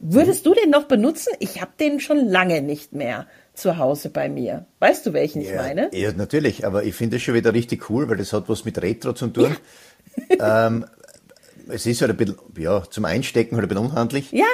Würdest 0.00 0.44
du 0.44 0.54
den 0.54 0.70
noch 0.70 0.84
benutzen? 0.84 1.32
Ich 1.38 1.60
habe 1.62 1.72
den 1.80 1.98
schon 1.98 2.28
lange 2.28 2.60
nicht 2.60 2.92
mehr 2.92 3.26
zu 3.54 3.78
Hause 3.78 4.10
bei 4.10 4.28
mir. 4.28 4.66
Weißt 4.80 5.06
du, 5.06 5.12
welchen 5.12 5.40
ja, 5.40 5.50
ich 5.50 5.56
meine? 5.56 5.90
Ja, 5.92 6.12
natürlich, 6.12 6.66
aber 6.66 6.84
ich 6.84 6.94
finde 6.94 7.16
das 7.16 7.22
schon 7.22 7.34
wieder 7.34 7.54
richtig 7.54 7.88
cool, 7.88 8.08
weil 8.08 8.18
das 8.18 8.32
hat 8.32 8.48
was 8.48 8.64
mit 8.64 8.80
Retro 8.82 9.12
zu 9.14 9.28
tun. 9.28 9.56
Ja. 10.38 10.66
ähm, 10.66 10.84
es 11.68 11.86
ist 11.86 12.00
halt 12.00 12.10
ein 12.10 12.16
bisschen, 12.16 12.36
ja, 12.58 12.82
zum 12.88 13.04
Einstecken 13.04 13.56
halt 13.56 13.64
ein 13.64 13.68
bisschen 13.68 13.86
unhandlich. 13.86 14.32
Ja. 14.32 14.44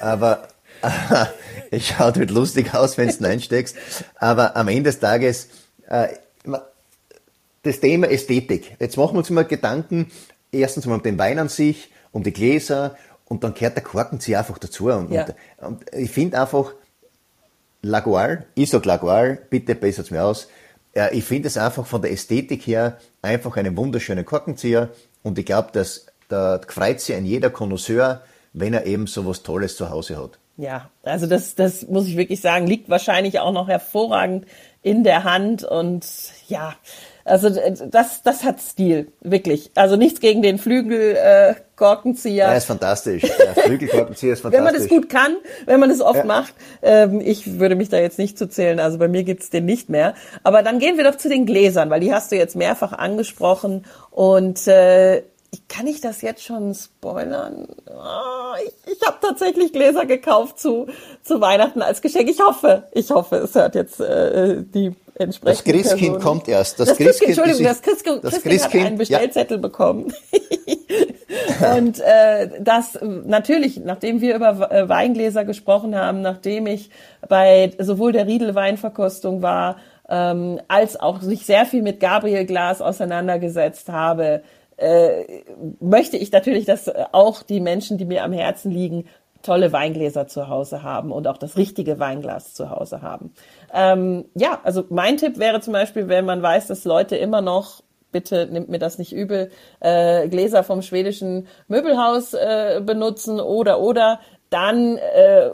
Aber 0.00 0.48
äh, 0.82 1.26
es 1.70 1.88
schaut 1.88 2.16
halt 2.16 2.30
lustig 2.30 2.74
aus, 2.74 2.98
wenn 2.98 3.08
du 3.08 3.24
einsteckst. 3.26 3.76
Aber 4.16 4.56
am 4.56 4.68
Ende 4.68 4.90
des 4.90 5.00
Tages, 5.00 5.48
äh, 5.88 6.08
das 7.62 7.80
Thema 7.80 8.08
Ästhetik. 8.08 8.76
Jetzt 8.80 8.96
machen 8.96 9.14
wir 9.14 9.18
uns 9.18 9.30
mal 9.30 9.44
Gedanken, 9.44 10.10
erstens 10.50 10.86
mal 10.86 10.94
um 10.94 11.02
den 11.02 11.18
Wein 11.18 11.38
an 11.38 11.48
sich, 11.48 11.90
um 12.12 12.22
die 12.22 12.32
Gläser 12.32 12.96
und 13.26 13.44
dann 13.44 13.54
gehört 13.54 13.76
der 13.76 13.84
Korkenzieher 13.84 14.38
einfach 14.38 14.58
dazu. 14.58 14.86
Und, 14.86 15.12
ja. 15.12 15.26
und, 15.58 15.66
und 15.66 15.94
ich 15.94 16.10
finde 16.10 16.40
einfach, 16.40 16.72
Laguar, 17.82 18.44
ich 18.54 18.70
sag 18.70 18.84
Laguar, 18.84 19.38
bitte 19.48 19.74
bessert 19.74 20.10
mir 20.10 20.24
aus. 20.24 20.48
Äh, 20.92 21.16
ich 21.16 21.24
finde 21.24 21.48
es 21.48 21.56
einfach 21.56 21.86
von 21.86 22.02
der 22.02 22.12
Ästhetik 22.12 22.66
her 22.66 22.98
einfach 23.22 23.56
einen 23.56 23.76
wunderschönen 23.76 24.24
Korkenzieher 24.24 24.90
und 25.22 25.38
ich 25.38 25.46
glaube, 25.46 25.70
dass 25.72 26.06
da 26.30 26.60
freut 26.66 27.00
sich 27.00 27.14
ein 27.14 27.26
jeder 27.26 27.50
Connoisseur, 27.50 28.22
wenn 28.52 28.72
er 28.72 28.86
eben 28.86 29.06
so 29.06 29.26
was 29.26 29.42
Tolles 29.42 29.76
zu 29.76 29.90
Hause 29.90 30.16
hat. 30.16 30.38
Ja, 30.56 30.90
also 31.02 31.26
das, 31.26 31.54
das 31.54 31.86
muss 31.88 32.06
ich 32.06 32.16
wirklich 32.16 32.40
sagen, 32.40 32.66
liegt 32.66 32.90
wahrscheinlich 32.90 33.40
auch 33.40 33.52
noch 33.52 33.68
hervorragend 33.68 34.46
in 34.82 35.04
der 35.04 35.24
Hand 35.24 35.64
und 35.64 36.06
ja, 36.48 36.74
also 37.24 37.48
das, 37.48 38.22
das 38.22 38.44
hat 38.44 38.60
Stil, 38.60 39.12
wirklich. 39.20 39.70
Also 39.74 39.96
nichts 39.96 40.20
gegen 40.20 40.42
den 40.42 40.58
Flügelkorkenzieher. 40.58 42.44
Äh, 42.44 42.48
ja, 42.48 42.56
ist 42.56 42.64
fantastisch. 42.64 43.22
Der 43.38 43.54
Flügelkorkenzieher 43.54 44.32
ist 44.32 44.40
fantastisch. 44.40 44.66
wenn 44.66 44.72
man 44.72 44.82
das 44.82 44.88
gut 44.88 45.08
kann, 45.08 45.36
wenn 45.66 45.80
man 45.80 45.90
es 45.90 46.00
oft 46.00 46.16
ja. 46.16 46.24
macht. 46.24 46.54
Ähm, 46.82 47.20
ich 47.20 47.58
würde 47.58 47.76
mich 47.76 47.88
da 47.88 47.98
jetzt 47.98 48.18
nicht 48.18 48.36
zu 48.36 48.48
zählen, 48.48 48.80
also 48.80 48.98
bei 48.98 49.06
mir 49.06 49.22
gibt's 49.22 49.50
den 49.50 49.64
nicht 49.64 49.90
mehr. 49.90 50.14
Aber 50.42 50.62
dann 50.62 50.78
gehen 50.78 50.96
wir 50.96 51.04
doch 51.04 51.16
zu 51.16 51.28
den 51.28 51.46
Gläsern, 51.46 51.90
weil 51.90 52.00
die 52.00 52.12
hast 52.12 52.32
du 52.32 52.36
jetzt 52.36 52.56
mehrfach 52.56 52.92
angesprochen 52.92 53.84
und 54.10 54.66
äh, 54.66 55.22
kann 55.68 55.86
ich 55.86 56.00
das 56.00 56.22
jetzt 56.22 56.44
schon 56.44 56.74
spoilern? 56.74 57.66
Oh, 57.86 58.54
ich 58.64 58.94
ich 59.00 59.06
habe 59.06 59.18
tatsächlich 59.20 59.72
Gläser 59.72 60.06
gekauft 60.06 60.58
zu, 60.58 60.86
zu 61.22 61.40
Weihnachten 61.40 61.82
als 61.82 62.02
Geschenk. 62.02 62.28
Ich 62.28 62.40
hoffe, 62.40 62.84
ich 62.92 63.10
hoffe, 63.10 63.36
es 63.36 63.54
hört 63.54 63.74
jetzt 63.74 64.00
äh, 64.00 64.62
die 64.62 64.94
entsprechende 65.14 65.44
Das 65.44 65.64
Christkind 65.64 66.12
Person. 66.12 66.20
kommt 66.20 66.48
erst. 66.48 66.80
Das, 66.80 66.88
das 66.88 66.98
Christkind, 66.98 67.30
Entschuldigung, 67.30 67.64
das 67.64 67.82
Christkind, 67.82 68.24
das 68.24 68.30
Christkind, 68.32 68.54
Christkind 68.54 68.82
hat 68.82 68.88
einen 68.88 68.98
Bestellzettel 68.98 69.56
ja. 69.56 69.60
bekommen. 69.60 70.12
und 71.76 72.00
äh, 72.00 72.48
das 72.60 72.98
natürlich, 73.02 73.78
nachdem 73.78 74.20
wir 74.20 74.36
über 74.36 74.70
äh, 74.70 74.88
Weingläser 74.88 75.44
gesprochen 75.44 75.96
haben, 75.96 76.20
nachdem 76.22 76.66
ich 76.66 76.90
bei 77.28 77.72
sowohl 77.78 78.12
der 78.12 78.26
Riedel 78.26 78.54
Weinverkostung 78.54 79.42
war, 79.42 79.76
ähm, 80.08 80.60
als 80.68 80.98
auch 80.98 81.20
sich 81.22 81.46
sehr 81.46 81.66
viel 81.66 81.82
mit 81.82 82.00
Gabriel 82.00 82.44
Glas 82.44 82.82
auseinandergesetzt 82.82 83.88
habe, 83.88 84.42
äh, 84.80 85.44
möchte 85.80 86.16
ich 86.16 86.32
natürlich, 86.32 86.64
dass 86.64 86.90
auch 87.12 87.42
die 87.42 87.60
Menschen, 87.60 87.98
die 87.98 88.04
mir 88.04 88.24
am 88.24 88.32
Herzen 88.32 88.70
liegen, 88.70 89.04
tolle 89.42 89.72
Weingläser 89.72 90.26
zu 90.26 90.48
Hause 90.48 90.82
haben 90.82 91.12
und 91.12 91.26
auch 91.26 91.38
das 91.38 91.56
richtige 91.56 91.98
Weinglas 91.98 92.54
zu 92.54 92.70
Hause 92.70 93.02
haben. 93.02 93.32
Ähm, 93.72 94.26
ja, 94.34 94.60
also 94.64 94.84
mein 94.90 95.16
Tipp 95.16 95.38
wäre 95.38 95.60
zum 95.60 95.72
Beispiel, 95.72 96.08
wenn 96.08 96.24
man 96.24 96.42
weiß, 96.42 96.66
dass 96.66 96.84
Leute 96.84 97.16
immer 97.16 97.40
noch 97.40 97.82
bitte 98.12 98.48
nimmt 98.50 98.68
mir 98.68 98.80
das 98.80 98.98
nicht 98.98 99.12
übel, 99.12 99.50
äh, 99.78 100.28
Gläser 100.28 100.64
vom 100.64 100.82
schwedischen 100.82 101.46
Möbelhaus 101.68 102.34
äh, 102.34 102.80
benutzen 102.84 103.38
oder 103.38 103.80
oder 103.80 104.18
dann 104.50 104.96
äh, 104.96 105.50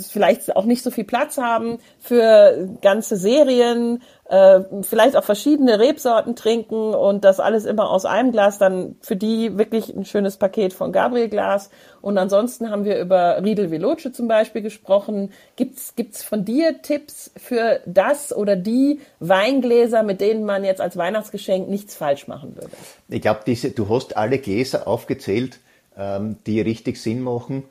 vielleicht 0.00 0.54
auch 0.54 0.64
nicht 0.64 0.84
so 0.84 0.92
viel 0.92 1.02
Platz 1.04 1.36
haben 1.36 1.78
für 1.98 2.68
ganze 2.80 3.16
Serien, 3.16 4.02
äh, 4.26 4.60
vielleicht 4.82 5.16
auch 5.16 5.24
verschiedene 5.24 5.78
Rebsorten 5.78 6.34
trinken 6.34 6.94
und 6.94 7.24
das 7.24 7.40
alles 7.40 7.64
immer 7.64 7.90
aus 7.90 8.06
einem 8.06 8.32
Glas, 8.32 8.58
dann 8.58 8.96
für 9.00 9.16
die 9.16 9.58
wirklich 9.58 9.94
ein 9.94 10.04
schönes 10.04 10.36
Paket 10.38 10.72
von 10.72 10.92
Gabriel 10.92 11.28
Glas. 11.28 11.70
Und 12.00 12.16
ansonsten 12.16 12.70
haben 12.70 12.84
wir 12.84 12.98
über 12.98 13.42
Riedel 13.42 13.70
Veloce 13.70 14.12
zum 14.12 14.28
Beispiel 14.28 14.62
gesprochen. 14.62 15.32
Gibt's 15.56 15.94
gibt's 15.94 16.22
von 16.22 16.44
dir 16.44 16.80
Tipps 16.80 17.32
für 17.36 17.80
das 17.86 18.34
oder 18.34 18.56
die 18.56 19.00
Weingläser, 19.20 20.02
mit 20.02 20.20
denen 20.20 20.44
man 20.44 20.64
jetzt 20.64 20.80
als 20.80 20.96
Weihnachtsgeschenk 20.96 21.68
nichts 21.68 21.94
falsch 21.94 22.26
machen 22.26 22.56
würde? 22.56 22.70
Ich 23.08 23.20
glaube, 23.20 23.40
du 23.44 23.88
hast 23.88 24.16
alle 24.16 24.38
Gläser 24.38 24.88
aufgezählt, 24.88 25.58
ähm, 25.98 26.36
die 26.46 26.60
richtig 26.60 27.00
Sinn 27.00 27.20
machen. 27.20 27.64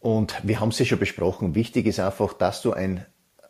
Und 0.00 0.36
wir 0.44 0.60
haben 0.60 0.70
ja 0.70 0.84
schon 0.84 1.00
besprochen. 1.00 1.56
Wichtig 1.56 1.86
ist 1.86 1.98
einfach, 1.98 2.32
dass 2.32 2.62
du 2.62 2.72
ein, 2.72 3.04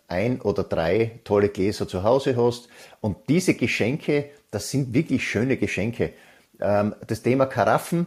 ein 0.08 0.40
oder 0.40 0.64
drei 0.64 1.20
tolle 1.24 1.48
Gläser 1.48 1.88
zu 1.88 2.02
Hause 2.02 2.36
hast. 2.36 2.68
Und 3.00 3.16
diese 3.28 3.54
Geschenke, 3.54 4.30
das 4.50 4.70
sind 4.70 4.94
wirklich 4.94 5.26
schöne 5.28 5.56
Geschenke. 5.56 6.12
Ähm, 6.60 6.94
das 7.06 7.22
Thema 7.22 7.46
Karaffen, 7.46 8.06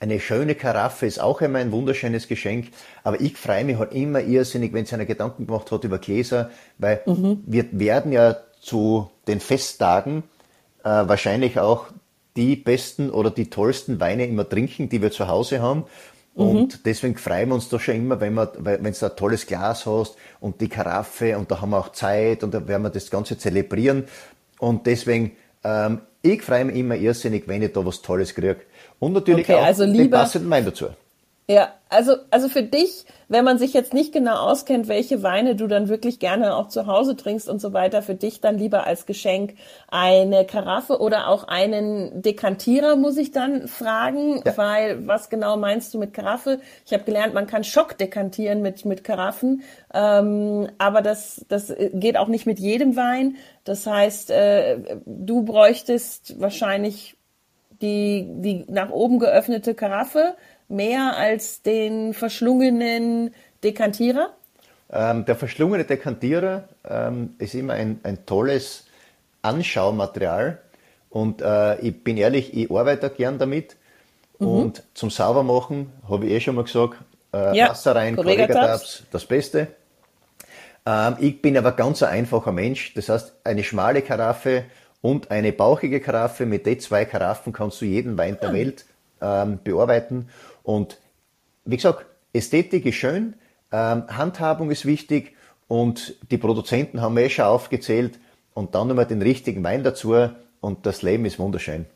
eine 0.00 0.18
schöne 0.18 0.56
Karaffe 0.56 1.06
ist 1.06 1.20
auch 1.20 1.40
immer 1.42 1.60
ein 1.60 1.70
wunderschönes 1.70 2.26
Geschenk, 2.26 2.70
aber 3.04 3.20
ich 3.20 3.36
freue 3.36 3.64
mich 3.64 3.78
halt 3.78 3.92
immer 3.92 4.20
irrsinnig, 4.20 4.72
wenn 4.72 4.84
sie 4.84 4.94
einer 4.94 5.04
Gedanken 5.04 5.46
gemacht 5.46 5.70
hat 5.70 5.84
über 5.84 5.98
Gläser, 5.98 6.50
weil 6.78 7.02
mhm. 7.06 7.44
wir 7.46 7.66
werden 7.70 8.10
ja 8.10 8.36
zu 8.60 9.10
den 9.28 9.38
Festtagen 9.38 10.24
äh, 10.82 10.88
wahrscheinlich 10.88 11.60
auch 11.60 11.86
die 12.36 12.56
besten 12.56 13.10
oder 13.10 13.30
die 13.30 13.50
tollsten 13.50 14.00
Weine 14.00 14.26
immer 14.26 14.48
trinken, 14.48 14.88
die 14.88 15.02
wir 15.02 15.12
zu 15.12 15.28
Hause 15.28 15.62
haben. 15.62 15.84
Und 16.34 16.78
mhm. 16.78 16.82
deswegen 16.84 17.16
freuen 17.16 17.48
wir 17.48 17.54
uns 17.56 17.68
doch 17.68 17.80
schon 17.80 17.96
immer, 17.96 18.20
wenn, 18.20 18.34
wir, 18.34 18.52
wenn 18.58 18.82
du 18.82 19.06
ein 19.06 19.16
tolles 19.16 19.46
Glas 19.46 19.84
hast 19.84 20.16
und 20.40 20.60
die 20.60 20.68
Karaffe 20.68 21.36
und 21.36 21.50
da 21.50 21.60
haben 21.60 21.70
wir 21.70 21.78
auch 21.78 21.92
Zeit 21.92 22.42
und 22.42 22.54
da 22.54 22.66
werden 22.66 22.82
wir 22.82 22.90
das 22.90 23.10
Ganze 23.10 23.36
zelebrieren. 23.36 24.04
Und 24.58 24.86
deswegen, 24.86 25.32
ähm, 25.62 26.00
ich 26.22 26.42
freue 26.42 26.64
mich 26.64 26.76
immer 26.76 26.96
irrsinnig, 26.96 27.48
wenn 27.48 27.62
ich 27.62 27.72
da 27.72 27.84
was 27.84 28.00
Tolles 28.00 28.34
kriege. 28.34 28.60
Und 28.98 29.12
natürlich 29.12 29.46
okay, 29.46 29.56
auch 29.56 29.64
also 29.64 29.84
lieber, 29.84 30.04
den 30.04 30.10
passenden 30.10 30.50
Wein 30.50 30.64
dazu. 30.64 30.86
Ja, 31.48 31.72
also, 31.88 32.14
also 32.30 32.48
für 32.48 32.62
dich, 32.62 33.04
wenn 33.28 33.44
man 33.44 33.58
sich 33.58 33.74
jetzt 33.74 33.92
nicht 33.92 34.12
genau 34.12 34.36
auskennt, 34.36 34.86
welche 34.86 35.24
Weine 35.24 35.56
du 35.56 35.66
dann 35.66 35.88
wirklich 35.88 36.20
gerne 36.20 36.54
auch 36.54 36.68
zu 36.68 36.86
Hause 36.86 37.16
trinkst 37.16 37.48
und 37.48 37.60
so 37.60 37.72
weiter, 37.72 38.00
für 38.00 38.14
dich 38.14 38.40
dann 38.40 38.58
lieber 38.58 38.86
als 38.86 39.06
Geschenk 39.06 39.54
eine 39.88 40.46
Karaffe 40.46 41.00
oder 41.00 41.26
auch 41.26 41.44
einen 41.44 42.22
Dekantierer, 42.22 42.94
muss 42.94 43.16
ich 43.16 43.32
dann 43.32 43.66
fragen, 43.66 44.40
ja. 44.46 44.56
weil 44.56 45.06
was 45.08 45.30
genau 45.30 45.56
meinst 45.56 45.92
du 45.92 45.98
mit 45.98 46.14
Karaffe? 46.14 46.60
Ich 46.86 46.92
habe 46.92 47.02
gelernt, 47.02 47.34
man 47.34 47.48
kann 47.48 47.64
Schock 47.64 47.98
dekantieren 47.98 48.62
mit, 48.62 48.84
mit 48.84 49.02
Karaffen, 49.02 49.62
ähm, 49.92 50.68
aber 50.78 51.02
das, 51.02 51.44
das 51.48 51.74
geht 51.92 52.16
auch 52.16 52.28
nicht 52.28 52.46
mit 52.46 52.60
jedem 52.60 52.94
Wein. 52.94 53.36
Das 53.64 53.84
heißt, 53.84 54.30
äh, 54.30 54.78
du 55.06 55.42
bräuchtest 55.42 56.40
wahrscheinlich 56.40 57.16
die, 57.82 58.26
die 58.28 58.64
nach 58.68 58.90
oben 58.90 59.18
geöffnete 59.18 59.74
Karaffe, 59.74 60.36
mehr 60.72 61.16
als 61.16 61.62
den 61.62 62.14
verschlungenen 62.14 63.34
Dekantierer? 63.62 64.30
Ähm, 64.90 65.24
der 65.24 65.36
verschlungene 65.36 65.84
Dekantierer 65.84 66.68
ähm, 66.88 67.34
ist 67.38 67.54
immer 67.54 67.74
ein, 67.74 68.00
ein 68.02 68.26
tolles 68.26 68.86
Anschaumaterial 69.42 70.60
und 71.08 71.42
äh, 71.42 71.78
ich 71.80 72.02
bin 72.02 72.16
ehrlich, 72.16 72.56
ich 72.56 72.70
arbeite 72.70 73.10
gern 73.10 73.38
damit 73.38 73.76
mhm. 74.38 74.46
und 74.46 74.82
zum 74.94 75.10
Saubermachen 75.10 75.92
habe 76.08 76.26
ich 76.26 76.32
eh 76.32 76.40
schon 76.40 76.56
mal 76.56 76.64
gesagt, 76.64 76.98
äh, 77.32 77.56
ja, 77.56 77.70
Wasser 77.70 77.94
rein, 77.94 78.16
Correga-Tabs, 78.16 79.04
das 79.10 79.24
Beste. 79.24 79.68
Ähm, 80.84 81.16
ich 81.20 81.40
bin 81.40 81.56
aber 81.56 81.72
ganz 81.72 82.02
ein 82.02 82.10
einfacher 82.10 82.52
Mensch, 82.52 82.94
das 82.94 83.08
heißt 83.08 83.34
eine 83.44 83.64
schmale 83.64 84.02
Karaffe 84.02 84.64
und 85.00 85.30
eine 85.30 85.52
bauchige 85.52 86.00
Karaffe, 86.00 86.46
mit 86.46 86.66
den 86.66 86.80
zwei 86.80 87.04
Karaffen 87.04 87.52
kannst 87.52 87.80
du 87.80 87.84
jeden 87.84 88.18
Wein 88.18 88.38
der 88.40 88.50
ah. 88.50 88.54
Welt 88.54 88.84
ähm, 89.22 89.60
bearbeiten 89.62 90.28
und 90.62 90.98
wie 91.64 91.76
gesagt, 91.76 92.06
Ästhetik 92.32 92.86
ist 92.86 92.96
schön, 92.96 93.34
ähm, 93.70 94.04
Handhabung 94.08 94.70
ist 94.70 94.84
wichtig 94.84 95.36
und 95.68 96.14
die 96.30 96.38
Produzenten 96.38 97.00
haben 97.00 97.16
wir 97.16 97.24
eh 97.24 97.30
schon 97.30 97.44
aufgezählt 97.44 98.18
und 98.54 98.74
dann 98.74 98.88
nochmal 98.88 99.06
den 99.06 99.22
richtigen 99.22 99.62
Wein 99.64 99.84
dazu 99.84 100.14
und 100.60 100.86
das 100.86 101.02
Leben 101.02 101.24
ist 101.24 101.38
wunderschön. 101.38 101.86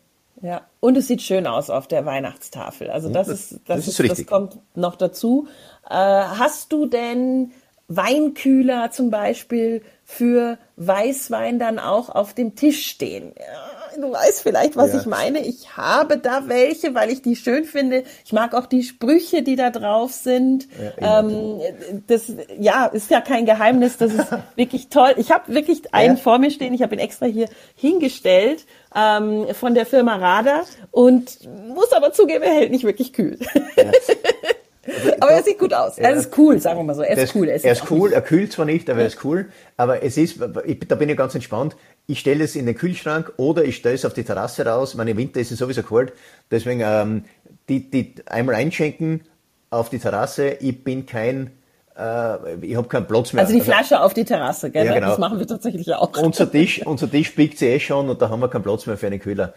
Ja, 0.42 0.62
und 0.80 0.96
es 0.96 1.08
sieht 1.08 1.22
schön 1.22 1.46
aus 1.46 1.70
auf 1.70 1.86
der 1.88 2.04
Weihnachtstafel. 2.04 2.90
Also 2.90 3.08
das, 3.08 3.28
das 3.28 3.40
ist, 3.40 3.52
das, 3.52 3.60
das 3.64 3.88
ist, 3.88 4.00
ist 4.00 4.10
das 4.10 4.26
kommt 4.26 4.58
noch 4.74 4.96
dazu. 4.96 5.48
Äh, 5.88 5.94
hast 5.94 6.72
du 6.72 6.86
denn 6.86 7.52
Weinkühler 7.88 8.90
zum 8.90 9.10
Beispiel 9.10 9.82
für 10.04 10.58
Weißwein 10.76 11.58
dann 11.58 11.78
auch 11.78 12.10
auf 12.10 12.34
dem 12.34 12.54
Tisch 12.54 12.86
stehen? 12.86 13.32
Ja 13.38 13.76
du 14.00 14.12
weißt 14.12 14.42
vielleicht, 14.42 14.76
was 14.76 14.92
ja. 14.92 15.00
ich 15.00 15.06
meine. 15.06 15.40
Ich 15.40 15.76
habe 15.76 16.18
da 16.18 16.48
welche, 16.48 16.94
weil 16.94 17.10
ich 17.10 17.22
die 17.22 17.36
schön 17.36 17.64
finde. 17.64 18.04
Ich 18.24 18.32
mag 18.32 18.54
auch 18.54 18.66
die 18.66 18.82
Sprüche, 18.82 19.42
die 19.42 19.56
da 19.56 19.70
drauf 19.70 20.12
sind. 20.12 20.68
Ja, 21.00 21.20
ähm, 21.20 21.60
das 22.06 22.32
ja 22.58 22.86
ist 22.86 23.10
ja 23.10 23.20
kein 23.20 23.46
Geheimnis. 23.46 23.96
Das 23.96 24.12
ist 24.12 24.28
wirklich 24.56 24.88
toll. 24.88 25.14
Ich 25.16 25.30
habe 25.30 25.54
wirklich 25.54 25.94
einen 25.94 26.16
ja. 26.16 26.22
vor 26.22 26.38
mir 26.38 26.50
stehen. 26.50 26.74
Ich 26.74 26.82
habe 26.82 26.94
ihn 26.94 27.00
extra 27.00 27.26
hier 27.26 27.48
hingestellt 27.74 28.64
ähm, 28.94 29.46
von 29.54 29.74
der 29.74 29.86
Firma 29.86 30.16
Radar 30.16 30.64
und 30.90 31.38
muss 31.68 31.92
aber 31.92 32.12
zugeben, 32.12 32.42
er 32.42 32.54
hält 32.54 32.70
nicht 32.70 32.84
wirklich 32.84 33.12
kühl. 33.12 33.38
aber 35.20 35.30
er 35.32 35.42
sieht 35.42 35.58
gut 35.58 35.74
aus. 35.74 35.98
Er 35.98 36.12
ist 36.12 36.36
cool, 36.38 36.58
sagen 36.60 36.78
wir 36.78 36.84
mal 36.84 36.94
so. 36.94 37.02
Er 37.02 37.16
ist 37.16 37.34
cool. 37.34 37.48
Er 37.48 37.56
ist, 37.56 37.64
er 37.64 37.72
ist 37.72 37.90
cool, 37.90 38.12
er 38.12 38.22
kühlt 38.22 38.52
zwar 38.52 38.64
nicht, 38.64 38.88
aber 38.88 39.00
er 39.00 39.06
ist 39.06 39.24
cool. 39.24 39.50
Aber 39.76 40.02
es 40.02 40.16
ist, 40.16 40.38
ich, 40.64 40.80
da 40.80 40.94
bin 40.94 41.08
ich 41.08 41.16
ganz 41.16 41.34
entspannt. 41.34 41.76
Ich 42.06 42.20
stelle 42.20 42.44
es 42.44 42.54
in 42.54 42.66
den 42.66 42.76
Kühlschrank 42.76 43.32
oder 43.36 43.64
ich 43.64 43.76
stelle 43.76 43.96
es 43.96 44.04
auf 44.04 44.14
die 44.14 44.22
Terrasse 44.22 44.64
raus. 44.64 44.94
Meine 44.94 45.16
Winter 45.16 45.40
ist 45.40 45.50
es 45.50 45.58
sowieso 45.58 45.82
kalt. 45.82 46.12
Deswegen 46.50 46.80
ähm, 46.84 47.24
die, 47.68 47.90
die 47.90 48.14
einmal 48.26 48.54
einschenken 48.54 49.22
auf 49.70 49.90
die 49.90 49.98
Terrasse. 49.98 50.50
Ich 50.60 50.84
bin 50.84 51.06
kein 51.06 51.50
äh, 51.98 52.54
ich 52.60 52.76
habe 52.76 52.88
keinen 52.88 53.06
Platz 53.06 53.32
mehr. 53.32 53.42
Also 53.42 53.54
die 53.54 53.62
Flasche 53.62 54.00
auf 54.00 54.14
die 54.14 54.24
Terrasse, 54.24 54.70
gell? 54.70 54.86
Ja, 54.86 54.94
genau. 54.94 55.08
Das 55.08 55.18
machen 55.18 55.38
wir 55.38 55.46
tatsächlich 55.46 55.92
auch. 55.94 56.16
Unser 56.16 56.50
Tisch, 56.50 56.84
unser 56.86 57.10
Tisch 57.10 57.34
biegt 57.34 57.58
sie 57.58 57.66
eh 57.66 57.80
schon 57.80 58.08
und 58.08 58.20
da 58.20 58.28
haben 58.28 58.40
wir 58.40 58.48
keinen 58.48 58.62
Platz 58.62 58.86
mehr 58.86 58.96
für 58.96 59.06
einen 59.06 59.18
Kühler. 59.18 59.54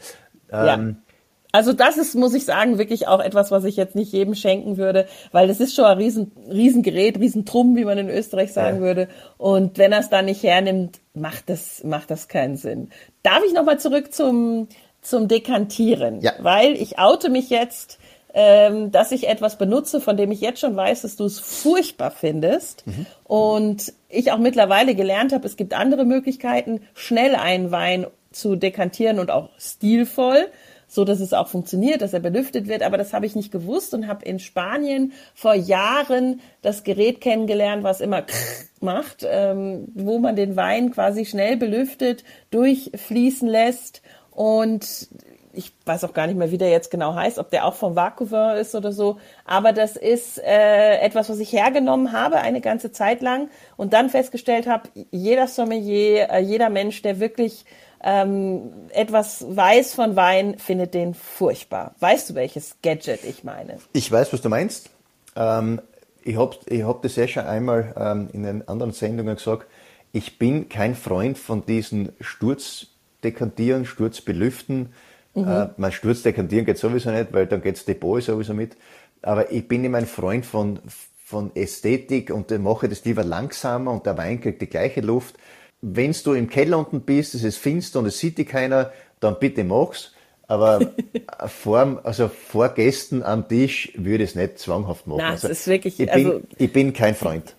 Ähm, 0.51 0.97
ja. 0.97 1.08
Also 1.51 1.73
das 1.73 1.97
ist, 1.97 2.13
muss 2.15 2.35
ich 2.35 2.45
sagen, 2.45 2.77
wirklich 2.77 3.07
auch 3.07 3.19
etwas, 3.19 3.49
was 3.49 3.63
ich 3.63 3.75
jetzt 3.75 3.95
nicht 3.95 4.11
jedem 4.11 4.35
schenken 4.35 4.77
würde, 4.77 5.07
weil 5.31 5.47
das 5.47 5.59
ist 5.59 5.75
schon 5.75 5.85
ein 5.85 5.97
riesen, 5.97 6.31
Riesengerät, 6.47 7.19
Riesentrumm, 7.19 7.75
wie 7.75 7.85
man 7.85 7.97
in 7.97 8.09
Österreich 8.09 8.53
sagen 8.53 8.77
ja. 8.77 8.83
würde. 8.83 9.07
Und 9.37 9.77
wenn 9.79 9.91
er 9.91 9.99
es 9.99 10.09
da 10.09 10.21
nicht 10.21 10.43
hernimmt, 10.43 10.99
macht 11.15 11.49
das, 11.49 11.83
macht 11.83 12.11
das 12.11 12.27
keinen 12.27 12.55
Sinn. 12.55 12.89
Darf 13.23 13.41
ich 13.47 13.53
nochmal 13.53 13.79
zurück 13.79 14.13
zum, 14.13 14.67
zum 15.01 15.27
Dekantieren? 15.27 16.21
Ja. 16.21 16.33
Weil 16.39 16.73
ich 16.73 16.99
oute 16.99 17.31
mich 17.31 17.49
jetzt, 17.49 17.97
ähm, 18.35 18.91
dass 18.91 19.11
ich 19.11 19.27
etwas 19.27 19.57
benutze, 19.57 20.01
von 20.01 20.17
dem 20.17 20.31
ich 20.31 20.41
jetzt 20.41 20.59
schon 20.59 20.75
weiß, 20.75 21.01
dass 21.01 21.15
du 21.15 21.25
es 21.25 21.39
furchtbar 21.39 22.11
findest. 22.11 22.85
Mhm. 22.85 23.07
Und 23.23 23.93
ich 24.07 24.31
auch 24.31 24.37
mittlerweile 24.37 24.93
gelernt 24.93 25.33
habe, 25.33 25.47
es 25.47 25.57
gibt 25.57 25.73
andere 25.73 26.05
Möglichkeiten, 26.05 26.81
schnell 26.93 27.33
einen 27.33 27.71
Wein 27.71 28.05
zu 28.31 28.55
dekantieren 28.55 29.17
und 29.17 29.31
auch 29.31 29.49
stilvoll 29.57 30.45
so 30.89 31.05
dass 31.05 31.21
es 31.21 31.33
auch 31.33 31.47
funktioniert, 31.47 32.01
dass 32.01 32.13
er 32.13 32.19
belüftet 32.19 32.67
wird. 32.67 32.83
Aber 32.83 32.97
das 32.97 33.13
habe 33.13 33.25
ich 33.25 33.35
nicht 33.35 33.51
gewusst 33.51 33.93
und 33.93 34.07
habe 34.07 34.25
in 34.25 34.39
Spanien 34.39 35.13
vor 35.33 35.53
Jahren 35.53 36.41
das 36.61 36.83
Gerät 36.83 37.21
kennengelernt, 37.21 37.83
was 37.83 38.01
immer 38.01 38.23
macht, 38.81 39.25
ähm, 39.25 39.87
wo 39.93 40.19
man 40.19 40.35
den 40.35 40.57
Wein 40.57 40.91
quasi 40.91 41.25
schnell 41.25 41.55
belüftet, 41.55 42.25
durchfließen 42.49 43.47
lässt 43.47 44.01
und 44.31 45.07
ich 45.53 45.71
weiß 45.85 46.03
auch 46.03 46.13
gar 46.13 46.27
nicht 46.27 46.37
mehr, 46.37 46.51
wie 46.51 46.57
der 46.57 46.69
jetzt 46.69 46.91
genau 46.91 47.15
heißt, 47.15 47.39
ob 47.39 47.49
der 47.49 47.65
auch 47.65 47.73
vom 47.73 47.95
Vancouver 47.95 48.57
ist 48.57 48.75
oder 48.75 48.91
so. 48.91 49.17
Aber 49.45 49.73
das 49.73 49.95
ist 49.95 50.37
äh, 50.39 50.97
etwas, 50.99 51.29
was 51.29 51.39
ich 51.39 51.51
hergenommen 51.51 52.11
habe 52.11 52.37
eine 52.37 52.61
ganze 52.61 52.91
Zeit 52.91 53.21
lang 53.21 53.49
und 53.75 53.93
dann 53.93 54.09
festgestellt 54.09 54.67
habe, 54.67 54.89
jeder 55.11 55.47
Sommelier, 55.47 56.29
äh, 56.29 56.39
jeder 56.39 56.69
Mensch, 56.69 57.01
der 57.01 57.19
wirklich 57.19 57.65
ähm, 58.01 58.71
etwas 58.91 59.45
weiß 59.47 59.93
von 59.93 60.15
Wein, 60.15 60.57
findet 60.57 60.93
den 60.93 61.13
furchtbar. 61.13 61.95
Weißt 61.99 62.29
du, 62.29 62.35
welches 62.35 62.77
Gadget 62.81 63.23
ich 63.25 63.43
meine? 63.43 63.77
Ich 63.93 64.11
weiß, 64.11 64.31
was 64.31 64.41
du 64.41 64.49
meinst. 64.49 64.89
Ähm, 65.35 65.81
ich 66.23 66.37
habe 66.37 66.55
ich 66.67 66.83
hab 66.83 67.01
das 67.01 67.15
ja 67.15 67.27
schon 67.27 67.45
einmal 67.45 67.93
ähm, 67.97 68.29
in 68.33 68.43
den 68.43 68.67
anderen 68.67 68.93
Sendungen 68.93 69.35
gesagt. 69.35 69.67
Ich 70.11 70.39
bin 70.39 70.69
kein 70.69 70.95
Freund 70.95 71.37
von 71.37 71.65
diesen 71.65 72.13
Sturzdekantieren, 72.19 73.85
Sturzbelüften. 73.85 74.93
Mhm. 75.35 75.47
Äh, 75.47 75.67
mein 75.77 75.91
Sturzdekantieren 75.91 76.65
geht 76.65 76.77
sowieso 76.77 77.11
nicht, 77.11 77.33
weil 77.33 77.47
dann 77.47 77.61
geht's 77.61 77.85
Depot 77.85 78.21
sowieso 78.23 78.53
mit. 78.53 78.77
Aber 79.21 79.51
ich 79.51 79.67
bin 79.67 79.83
immer 79.83 79.97
ein 79.97 80.07
Freund 80.07 80.45
von, 80.45 80.79
von 81.23 81.51
Ästhetik 81.55 82.31
und 82.31 82.57
mache 82.59 82.87
das 82.87 83.03
lieber 83.03 83.23
langsamer 83.23 83.91
und 83.91 84.05
der 84.05 84.17
Wein 84.17 84.39
kriegt 84.39 84.61
die 84.61 84.67
gleiche 84.67 85.01
Luft 85.01 85.35
wenn 85.81 86.15
du 86.23 86.33
im 86.33 86.49
Keller 86.49 86.77
unten 86.77 87.01
bist, 87.01 87.35
es 87.35 87.43
ist 87.43 87.57
finster 87.57 87.99
und 87.99 88.05
es 88.05 88.19
sieht 88.19 88.37
dich 88.37 88.47
keiner, 88.47 88.91
dann 89.19 89.37
bitte 89.39 89.63
mach's. 89.63 90.13
Aber 90.47 90.93
vor, 91.47 92.01
also 92.03 92.27
vor 92.27 92.69
Gästen 92.69 93.23
am 93.23 93.47
Tisch 93.47 93.93
würde 93.95 94.23
ich 94.23 94.31
es 94.31 94.35
nicht 94.35 94.59
zwanghaft 94.59 95.07
machen. 95.07 95.19
Na, 95.21 95.29
also, 95.31 95.47
ist 95.47 95.67
wirklich, 95.67 95.99
ich, 95.99 96.11
also, 96.11 96.31
bin, 96.31 96.47
ich 96.57 96.73
bin 96.73 96.93
kein 96.93 97.15
Freund. 97.15 97.55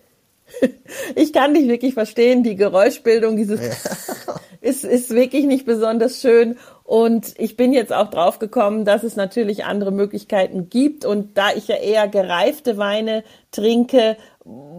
ich 1.14 1.32
kann 1.32 1.54
dich 1.54 1.68
wirklich 1.68 1.94
verstehen. 1.94 2.42
Die 2.42 2.56
Geräuschbildung, 2.56 3.36
dieses 3.36 3.60
ja. 3.60 4.34
ist, 4.60 4.84
ist 4.84 5.10
wirklich 5.10 5.44
nicht 5.44 5.66
besonders 5.66 6.20
schön. 6.20 6.58
Und 6.82 7.34
ich 7.38 7.56
bin 7.56 7.72
jetzt 7.72 7.92
auch 7.92 8.10
drauf 8.10 8.40
gekommen, 8.40 8.84
dass 8.84 9.04
es 9.04 9.14
natürlich 9.14 9.64
andere 9.64 9.92
Möglichkeiten 9.92 10.68
gibt. 10.68 11.04
Und 11.04 11.38
da 11.38 11.50
ich 11.54 11.68
ja 11.68 11.76
eher 11.76 12.08
gereifte 12.08 12.76
Weine 12.76 13.22
trinke, 13.52 14.16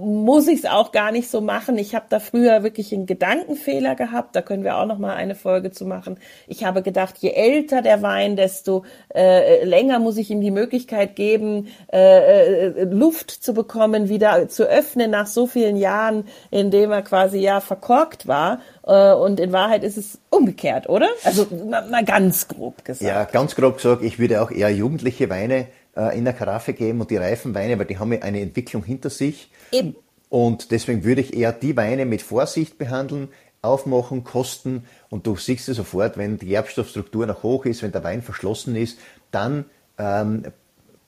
muss 0.01 0.47
ich 0.47 0.59
es 0.59 0.65
auch 0.65 0.91
gar 0.91 1.11
nicht 1.11 1.29
so 1.29 1.41
machen. 1.41 1.77
Ich 1.77 1.95
habe 1.95 2.05
da 2.09 2.19
früher 2.19 2.63
wirklich 2.63 2.93
einen 2.93 3.05
Gedankenfehler 3.05 3.95
gehabt. 3.95 4.35
Da 4.35 4.41
können 4.41 4.63
wir 4.63 4.77
auch 4.77 4.85
noch 4.85 4.97
mal 4.97 5.15
eine 5.15 5.35
Folge 5.35 5.71
zu 5.71 5.85
machen. 5.85 6.19
Ich 6.47 6.63
habe 6.65 6.81
gedacht, 6.81 7.15
je 7.19 7.31
älter 7.31 7.81
der 7.81 8.01
Wein, 8.01 8.35
desto 8.35 8.83
äh, 9.13 9.63
länger 9.63 9.99
muss 9.99 10.17
ich 10.17 10.31
ihm 10.31 10.41
die 10.41 10.51
Möglichkeit 10.51 11.15
geben, 11.15 11.67
äh, 11.93 12.67
äh, 12.67 12.83
Luft 12.85 13.31
zu 13.31 13.53
bekommen, 13.53 14.09
wieder 14.09 14.49
zu 14.49 14.63
öffnen 14.63 15.11
nach 15.11 15.27
so 15.27 15.47
vielen 15.47 15.77
Jahren, 15.77 16.25
in 16.49 16.71
dem 16.71 16.91
er 16.91 17.03
quasi 17.03 17.39
ja 17.39 17.61
verkorkt 17.61 18.27
war. 18.27 18.59
Äh, 18.83 19.13
und 19.13 19.39
in 19.39 19.53
Wahrheit 19.53 19.83
ist 19.83 19.97
es 19.97 20.19
umgekehrt, 20.29 20.89
oder? 20.89 21.07
Also 21.23 21.45
mal 21.69 22.03
ganz 22.03 22.47
grob 22.47 22.83
gesagt. 22.83 23.07
Ja, 23.07 23.23
ganz 23.25 23.55
grob 23.55 23.77
gesagt. 23.77 24.03
Ich 24.03 24.17
würde 24.17 24.41
auch 24.41 24.51
eher 24.51 24.69
jugendliche 24.71 25.29
Weine 25.29 25.67
in 26.17 26.23
der 26.23 26.33
Karaffe 26.33 26.73
geben 26.73 27.01
und 27.01 27.11
die 27.11 27.17
reifen 27.17 27.53
Weine, 27.53 27.77
weil 27.77 27.85
die 27.85 27.99
haben 27.99 28.13
ja 28.13 28.19
eine 28.21 28.41
Entwicklung 28.41 28.83
hinter 28.83 29.09
sich. 29.09 29.51
Eben. 29.71 29.95
Und 30.29 30.71
deswegen 30.71 31.03
würde 31.03 31.21
ich 31.21 31.35
eher 31.35 31.51
die 31.51 31.75
Weine 31.75 32.05
mit 32.05 32.21
Vorsicht 32.21 32.77
behandeln, 32.77 33.27
aufmachen, 33.61 34.23
kosten 34.23 34.85
und 35.09 35.27
du 35.27 35.35
siehst 35.35 35.69
es 35.69 35.77
sofort, 35.77 36.17
wenn 36.17 36.37
die 36.37 36.47
Gerbstoffstruktur 36.47 37.27
noch 37.27 37.43
hoch 37.43 37.65
ist, 37.65 37.83
wenn 37.83 37.91
der 37.91 38.03
Wein 38.03 38.21
verschlossen 38.21 38.75
ist, 38.75 38.97
dann 39.29 39.65
ähm, 39.97 40.45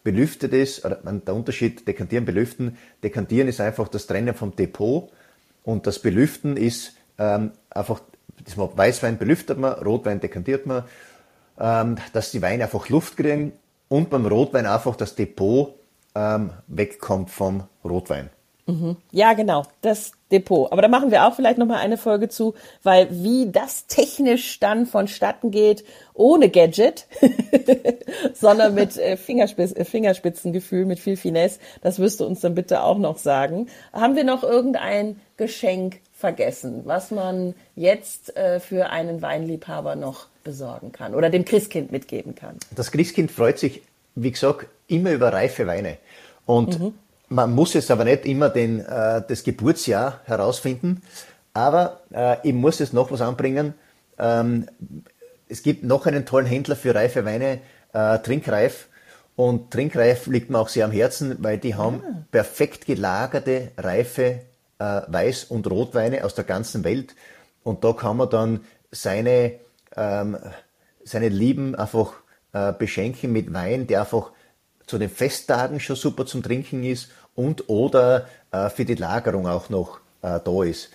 belüftet 0.04 0.54
es, 0.54 0.84
oder 0.84 0.98
der 0.98 1.34
Unterschied 1.34 1.88
dekantieren, 1.88 2.26
belüften, 2.26 2.78
dekantieren 3.02 3.48
ist 3.48 3.62
einfach 3.62 3.88
das 3.88 4.06
Trennen 4.06 4.36
vom 4.36 4.56
Depot 4.56 5.10
und 5.64 5.88
das 5.88 6.00
Belüften 6.00 6.58
ist 6.58 6.96
ähm, 7.18 7.52
einfach, 7.70 8.02
das 8.44 8.58
Weißwein 8.58 9.18
belüftet 9.18 9.58
man, 9.58 9.74
Rotwein 9.74 10.20
dekantiert 10.20 10.66
man, 10.66 10.84
ähm, 11.60 11.96
dass 12.12 12.32
die 12.32 12.42
Weine 12.42 12.66
einfach 12.66 12.90
Luft 12.90 13.18
kriegen 13.18 13.54
und 13.94 14.10
beim 14.10 14.26
Rotwein 14.26 14.66
einfach 14.66 14.96
das 14.96 15.14
Depot 15.14 15.76
ähm, 16.16 16.50
wegkommt 16.66 17.30
vom 17.30 17.66
Rotwein. 17.86 18.32
Mhm. 18.66 18.98
Ja, 19.12 19.34
genau, 19.34 19.66
das 19.82 20.14
Depot. 20.32 20.72
Aber 20.72 20.82
da 20.82 20.88
machen 20.88 21.12
wir 21.12 21.28
auch 21.28 21.36
vielleicht 21.36 21.60
nochmal 21.60 21.78
eine 21.78 21.98
Folge 21.98 22.28
zu, 22.28 22.56
weil 22.82 23.08
wie 23.12 23.52
das 23.52 23.86
technisch 23.86 24.60
dann 24.60 24.88
vonstatten 24.88 25.52
geht, 25.52 25.84
ohne 26.16 26.50
Gadget, 26.50 27.06
sondern 28.34 28.74
mit 28.74 28.98
äh, 28.98 29.16
Fingerspitz, 29.16 29.76
äh, 29.76 29.86
Fingerspitzengefühl, 29.86 30.86
mit 30.86 30.98
viel 31.00 31.16
Finesse, 31.16 31.60
das 31.84 32.00
wirst 32.00 32.20
du 32.20 32.26
uns 32.26 32.40
dann 32.40 32.56
bitte 32.56 32.82
auch 32.82 32.98
noch 32.98 33.20
sagen. 33.20 33.68
Haben 33.92 34.16
wir 34.16 34.24
noch 34.24 34.42
irgendein 34.42 35.20
Geschenk 35.38 36.00
vergessen, 36.14 36.82
was 36.86 37.12
man 37.12 37.54
jetzt 37.76 38.36
äh, 38.36 38.60
für 38.60 38.90
einen 38.90 39.22
Weinliebhaber 39.22 39.96
noch 39.96 40.33
besorgen 40.44 40.92
kann 40.92 41.16
oder 41.16 41.30
dem 41.30 41.46
Christkind 41.46 41.92
mitgeben 41.92 42.36
kann. 42.36 42.58
Das 42.76 42.92
Christkind 42.92 43.32
freut 43.32 43.60
sich, 43.60 43.82
wie 44.16 44.32
gesagt, 44.32 44.68
immer 44.88 45.12
über 45.12 45.32
reife 45.32 45.68
Weine. 45.68 45.98
Und 46.46 46.80
mhm. 46.80 46.94
man 47.30 47.54
muss 47.54 47.74
jetzt 47.74 47.92
aber 47.92 48.04
nicht 48.04 48.26
immer 48.26 48.50
den, 48.50 48.80
äh, 48.82 49.22
das 49.28 49.44
Geburtsjahr 49.44 50.22
herausfinden. 50.26 51.02
Aber 51.54 52.02
äh, 52.14 52.38
ich 52.44 52.54
muss 52.54 52.80
jetzt 52.80 52.94
noch 52.94 53.12
was 53.12 53.22
anbringen. 53.22 53.74
Ähm, 54.18 54.68
es 55.48 55.64
gibt 55.64 55.84
noch 55.84 56.06
einen 56.06 56.26
tollen 56.26 56.48
Händler 56.48 56.76
für 56.76 56.96
reife 56.96 57.26
Weine, 57.26 57.60
äh, 57.94 58.20
Trinkreif. 58.20 58.88
Und 59.36 59.72
Trinkreif 59.72 60.28
liegt 60.28 60.50
mir 60.50 60.60
auch 60.60 60.70
sehr 60.70 60.86
am 60.86 60.92
Herzen, 60.92 61.38
weil 61.40 61.58
die 61.58 61.76
haben 61.76 62.04
ah. 62.06 62.26
perfekt 62.32 62.86
gelagerte, 62.86 63.72
reife 63.78 64.42
äh, 64.80 64.84
Weiß- 64.84 65.48
und 65.48 65.70
Rotweine 65.70 66.24
aus 66.24 66.36
der 66.36 66.44
ganzen 66.44 66.84
Welt. 66.84 67.16
Und 67.64 67.84
da 67.84 67.94
kann 67.94 68.18
man 68.18 68.30
dann 68.30 68.62
seine 68.92 69.54
ähm, 69.96 70.38
seine 71.04 71.30
Lieben 71.30 71.76
einfach 71.76 72.14
äh, 72.54 72.74
beschenken 72.74 73.32
mit 73.32 73.54
Wein, 73.54 73.88
der 73.88 74.02
einfach 74.02 74.32
zu 74.86 74.98
den 74.98 75.10
Festtagen 75.10 75.80
schon 75.80 75.96
super 75.96 76.26
zum 76.26 76.44
Trinken 76.44 76.84
ist 76.84 77.10
und 77.36 77.70
oder 77.70 78.28
äh, 78.52 78.70
für 78.70 78.86
die 78.86 78.96
Lagerung 78.96 79.48
auch 79.48 79.70
noch 79.70 80.00
äh, 80.22 80.40
da 80.44 80.64
ist. 80.64 80.90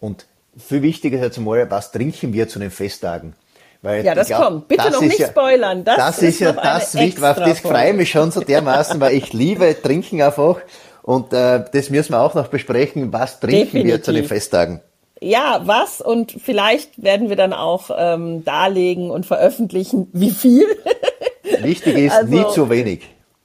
Und 0.00 0.26
viel 0.56 0.82
wichtiger 0.82 1.18
ist 1.18 1.22
jetzt 1.22 1.38
mal, 1.38 1.70
was 1.70 1.92
trinken 1.92 2.32
wir 2.32 2.48
zu 2.48 2.58
den 2.58 2.70
Festtagen? 2.70 3.34
Weil 3.82 4.04
ja, 4.04 4.14
das 4.14 4.26
glaub, 4.26 4.42
kommt. 4.42 4.68
Bitte 4.68 4.84
das 4.84 4.92
noch 4.92 5.00
nicht 5.00 5.18
ja, 5.18 5.28
spoilern. 5.28 5.84
Das, 5.84 5.96
das 5.96 6.18
ist, 6.18 6.28
ist 6.28 6.40
ja 6.40 6.52
das 6.52 6.94
Wichtige. 6.94 7.30
Auf 7.30 7.36
das 7.38 7.60
freue 7.60 7.90
ich 7.90 7.96
mich 7.96 8.10
schon 8.10 8.30
so 8.30 8.40
dermaßen, 8.40 9.00
weil 9.00 9.14
ich 9.14 9.32
liebe 9.32 9.74
Trinken 9.80 10.20
einfach. 10.20 10.58
Und 11.02 11.32
äh, 11.32 11.64
das 11.72 11.88
müssen 11.88 12.12
wir 12.12 12.20
auch 12.20 12.34
noch 12.34 12.48
besprechen. 12.48 13.12
Was 13.12 13.40
trinken 13.40 13.64
Definitiv. 13.64 13.90
wir 13.90 14.02
zu 14.02 14.12
den 14.12 14.24
Festtagen? 14.26 14.80
Ja, 15.20 15.60
was 15.64 16.00
und 16.00 16.32
vielleicht 16.32 17.02
werden 17.02 17.28
wir 17.28 17.36
dann 17.36 17.52
auch 17.52 17.90
ähm, 17.96 18.44
darlegen 18.44 19.10
und 19.10 19.26
veröffentlichen, 19.26 20.08
wie 20.12 20.30
viel. 20.30 20.64
Wichtig 21.60 21.96
ist, 21.96 22.12
also, 22.12 22.34
nie 22.34 22.46
zu 22.52 22.70
wenig. 22.70 23.02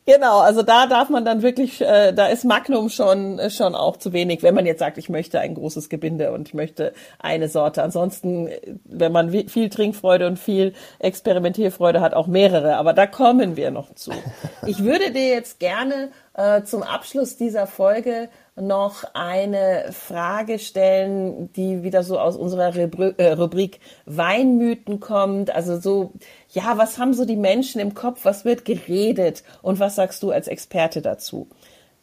Genau, 0.07 0.39
also 0.39 0.61
da 0.61 0.85
darf 0.85 1.09
man 1.09 1.25
dann 1.25 1.41
wirklich, 1.41 1.81
äh, 1.81 2.13
da 2.13 2.27
ist 2.27 2.45
Magnum 2.45 2.89
schon 2.89 3.39
äh, 3.39 3.49
schon 3.49 3.73
auch 3.73 3.97
zu 3.97 4.13
wenig, 4.13 4.43
wenn 4.43 4.53
man 4.53 4.67
jetzt 4.67 4.77
sagt, 4.77 4.99
ich 4.99 5.09
möchte 5.09 5.39
ein 5.39 5.55
großes 5.55 5.89
Gebinde 5.89 6.31
und 6.31 6.47
ich 6.47 6.53
möchte 6.53 6.93
eine 7.17 7.49
Sorte. 7.49 7.81
Ansonsten, 7.81 8.49
wenn 8.83 9.11
man 9.11 9.31
viel 9.31 9.69
Trinkfreude 9.69 10.27
und 10.27 10.37
viel 10.37 10.73
Experimentierfreude 10.99 12.01
hat, 12.01 12.13
auch 12.13 12.27
mehrere. 12.27 12.77
Aber 12.77 12.93
da 12.93 13.07
kommen 13.07 13.57
wir 13.57 13.71
noch 13.71 13.95
zu. 13.95 14.11
Ich 14.67 14.83
würde 14.83 15.11
dir 15.11 15.27
jetzt 15.27 15.59
gerne 15.59 16.09
äh, 16.33 16.63
zum 16.63 16.81
Abschluss 16.83 17.37
dieser 17.37 17.67
Folge 17.67 18.29
noch 18.55 19.03
eine 19.13 19.91
Frage 19.91 20.59
stellen, 20.59 21.51
die 21.53 21.83
wieder 21.83 22.03
so 22.03 22.19
aus 22.19 22.37
unserer 22.37 22.73
äh, 22.75 23.33
Rubrik 23.33 23.81
Weinmythen 24.05 24.99
kommt. 24.99 25.53
Also 25.53 25.79
so, 25.79 26.13
ja, 26.51 26.77
was 26.77 26.97
haben 26.97 27.13
so 27.13 27.25
die 27.25 27.35
Menschen 27.35 27.81
im 27.81 27.93
Kopf? 27.93 28.21
Was 28.23 28.45
wird 28.45 28.63
geredet? 28.63 29.43
Und 29.61 29.79
was 29.79 29.95
sagst 29.95 30.23
du 30.23 30.31
als 30.31 30.47
Experte 30.47 31.01
dazu? 31.01 31.47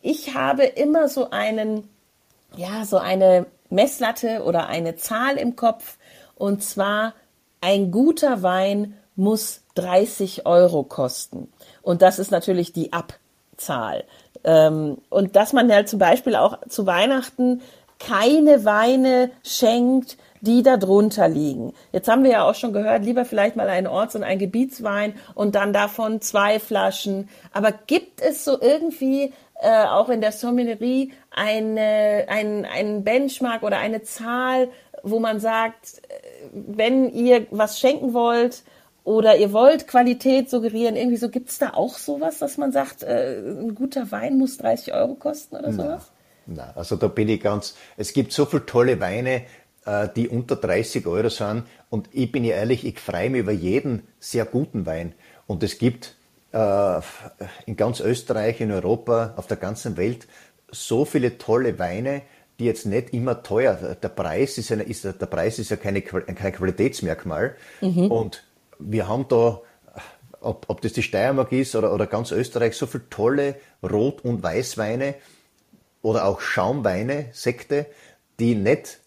Ich 0.02 0.34
habe 0.34 0.64
immer 0.64 1.08
so 1.08 1.30
einen, 1.30 1.88
ja, 2.56 2.84
so 2.84 2.98
eine 2.98 3.46
Messlatte 3.70 4.42
oder 4.42 4.66
eine 4.66 4.96
Zahl 4.96 5.36
im 5.36 5.56
Kopf. 5.56 5.96
Und 6.34 6.62
zwar, 6.62 7.14
ein 7.62 7.90
guter 7.90 8.42
Wein 8.42 8.98
muss 9.16 9.62
30 9.76 10.44
Euro 10.44 10.82
kosten. 10.82 11.50
Und 11.80 12.02
das 12.02 12.18
ist 12.18 12.30
natürlich 12.30 12.72
die 12.72 12.92
Abzahl. 12.92 14.04
Ähm, 14.44 14.98
und 15.08 15.36
dass 15.36 15.52
man 15.52 15.72
halt 15.72 15.88
zum 15.88 15.98
Beispiel 15.98 16.36
auch 16.36 16.58
zu 16.68 16.86
Weihnachten 16.86 17.62
keine 17.98 18.64
Weine 18.64 19.30
schenkt, 19.44 20.16
die 20.40 20.64
da 20.64 20.76
drunter 20.76 21.28
liegen. 21.28 21.72
Jetzt 21.92 22.08
haben 22.08 22.24
wir 22.24 22.32
ja 22.32 22.48
auch 22.48 22.56
schon 22.56 22.72
gehört, 22.72 23.04
lieber 23.04 23.24
vielleicht 23.24 23.54
mal 23.54 23.68
einen 23.68 23.86
Orts- 23.86 24.16
und 24.16 24.24
einen 24.24 24.40
Gebietswein 24.40 25.14
und 25.34 25.54
dann 25.54 25.72
davon 25.72 26.20
zwei 26.20 26.58
Flaschen. 26.58 27.28
Aber 27.52 27.70
gibt 27.70 28.20
es 28.20 28.44
so 28.44 28.60
irgendwie 28.60 29.32
äh, 29.60 29.84
auch 29.84 30.08
in 30.08 30.20
der 30.20 30.32
Sommelerie 30.32 31.12
eine, 31.30 32.26
ein, 32.28 32.66
ein 32.66 33.04
Benchmark 33.04 33.62
oder 33.62 33.78
eine 33.78 34.02
Zahl, 34.02 34.68
wo 35.04 35.20
man 35.20 35.38
sagt, 35.38 36.02
äh, 36.08 36.48
wenn 36.52 37.08
ihr 37.12 37.46
was 37.52 37.78
schenken 37.78 38.12
wollt, 38.12 38.64
oder 39.04 39.36
ihr 39.36 39.52
wollt 39.52 39.88
Qualität 39.88 40.48
suggerieren, 40.48 40.96
irgendwie 40.96 41.16
so, 41.16 41.28
gibt's 41.28 41.58
da 41.58 41.70
auch 41.74 41.98
sowas, 41.98 42.38
dass 42.38 42.56
man 42.56 42.72
sagt, 42.72 43.02
äh, 43.02 43.38
ein 43.38 43.74
guter 43.74 44.10
Wein 44.12 44.38
muss 44.38 44.58
30 44.58 44.94
Euro 44.94 45.14
kosten 45.14 45.56
oder 45.56 45.72
sowas? 45.72 46.12
Na, 46.46 46.72
also 46.74 46.96
da 46.96 47.08
bin 47.08 47.28
ich 47.28 47.40
ganz, 47.40 47.74
es 47.96 48.12
gibt 48.12 48.32
so 48.32 48.46
viele 48.46 48.66
tolle 48.66 49.00
Weine, 49.00 49.42
äh, 49.84 50.08
die 50.14 50.28
unter 50.28 50.56
30 50.56 51.06
Euro 51.06 51.28
sind. 51.28 51.64
Und 51.90 52.08
ich 52.12 52.30
bin 52.30 52.44
ja 52.44 52.54
ehrlich, 52.54 52.84
ich 52.84 53.00
freue 53.00 53.30
mich 53.30 53.40
über 53.40 53.52
jeden 53.52 54.06
sehr 54.20 54.44
guten 54.44 54.86
Wein. 54.86 55.14
Und 55.46 55.62
es 55.62 55.78
gibt 55.78 56.16
äh, 56.52 57.00
in 57.66 57.76
ganz 57.76 58.00
Österreich, 58.00 58.60
in 58.60 58.70
Europa, 58.70 59.34
auf 59.36 59.46
der 59.46 59.56
ganzen 59.56 59.96
Welt 59.96 60.26
so 60.70 61.04
viele 61.04 61.38
tolle 61.38 61.78
Weine, 61.78 62.22
die 62.58 62.64
jetzt 62.64 62.86
nicht 62.86 63.12
immer 63.12 63.42
teuer. 63.42 63.96
Der 64.00 64.08
Preis 64.08 64.58
ist, 64.58 64.70
eine, 64.70 64.84
ist 64.84 65.04
der 65.04 65.12
Preis 65.12 65.58
ist 65.58 65.70
ja 65.70 65.76
keine, 65.76 66.02
kein 66.02 66.52
Qualitätsmerkmal. 66.52 67.56
Mhm. 67.80 68.10
Und 68.10 68.44
wir 68.90 69.08
haben 69.08 69.26
da, 69.28 69.60
ob, 70.40 70.66
ob 70.68 70.80
das 70.80 70.92
die 70.92 71.02
Steiermark 71.02 71.52
ist 71.52 71.74
oder, 71.76 71.92
oder 71.92 72.06
ganz 72.06 72.32
Österreich, 72.32 72.76
so 72.76 72.86
viele 72.86 73.08
tolle 73.10 73.56
Rot- 73.82 74.24
und 74.24 74.42
Weißweine 74.42 75.14
oder 76.02 76.26
auch 76.26 76.40
Schaumweine, 76.40 77.26
Sekte, 77.32 77.86
die 78.40 78.54
nicht 78.54 78.98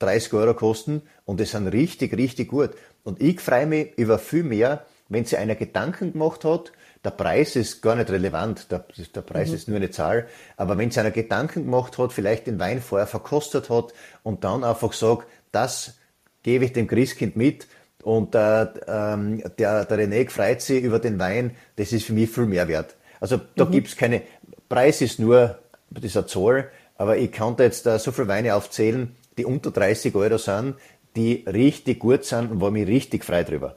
30 0.00 0.32
Euro 0.34 0.54
kosten 0.54 1.02
und 1.24 1.40
die 1.40 1.44
sind 1.44 1.68
richtig, 1.68 2.16
richtig 2.16 2.48
gut. 2.48 2.70
Und 3.04 3.20
ich 3.22 3.40
freue 3.40 3.66
mich 3.66 3.96
über 3.96 4.18
viel 4.18 4.42
mehr, 4.42 4.84
wenn 5.08 5.24
sich 5.24 5.38
einer 5.38 5.54
Gedanken 5.54 6.12
gemacht 6.12 6.44
hat, 6.44 6.72
der 7.04 7.10
Preis 7.10 7.54
ist 7.54 7.82
gar 7.82 7.96
nicht 7.96 8.10
relevant, 8.10 8.70
der, 8.72 8.86
der 9.14 9.20
Preis 9.20 9.50
mhm. 9.50 9.54
ist 9.54 9.68
nur 9.68 9.76
eine 9.76 9.90
Zahl, 9.90 10.26
aber 10.56 10.78
wenn 10.78 10.90
sich 10.90 11.00
einer 11.00 11.10
Gedanken 11.10 11.64
gemacht 11.64 11.98
hat, 11.98 12.12
vielleicht 12.12 12.46
den 12.46 12.58
Wein 12.58 12.80
vorher 12.80 13.06
verkostet 13.06 13.68
hat 13.68 13.92
und 14.22 14.42
dann 14.44 14.64
einfach 14.64 14.94
sagt, 14.94 15.26
das 15.52 15.98
gebe 16.42 16.64
ich 16.64 16.72
dem 16.72 16.86
Christkind 16.86 17.36
mit 17.36 17.66
und 18.04 18.34
äh, 18.34 18.66
ähm, 18.86 19.42
der, 19.58 19.84
der 19.84 19.98
René 19.98 20.28
freut 20.30 20.60
sich 20.60 20.82
über 20.82 20.98
den 20.98 21.18
Wein, 21.18 21.56
das 21.76 21.92
ist 21.92 22.06
für 22.06 22.12
mich 22.12 22.30
viel 22.30 22.46
mehr 22.46 22.68
wert. 22.68 22.94
Also 23.20 23.40
da 23.56 23.64
mhm. 23.64 23.70
gibt's 23.70 23.96
keine, 23.96 24.22
Preis 24.68 25.00
ist 25.00 25.18
nur 25.18 25.58
dieser 25.90 26.26
Zoll, 26.26 26.68
aber 26.96 27.16
ich 27.16 27.32
kann 27.32 27.56
da 27.56 27.64
jetzt 27.64 27.86
da 27.86 27.98
so 27.98 28.12
viele 28.12 28.28
Weine 28.28 28.54
aufzählen, 28.54 29.16
die 29.38 29.44
unter 29.44 29.70
30 29.70 30.14
Euro 30.14 30.38
sind, 30.38 30.74
die 31.16 31.44
richtig 31.46 32.00
gut 32.00 32.24
sind 32.24 32.50
und 32.50 32.60
war 32.60 32.70
mich 32.70 32.86
richtig 32.86 33.24
frei 33.24 33.42
drüber. 33.44 33.76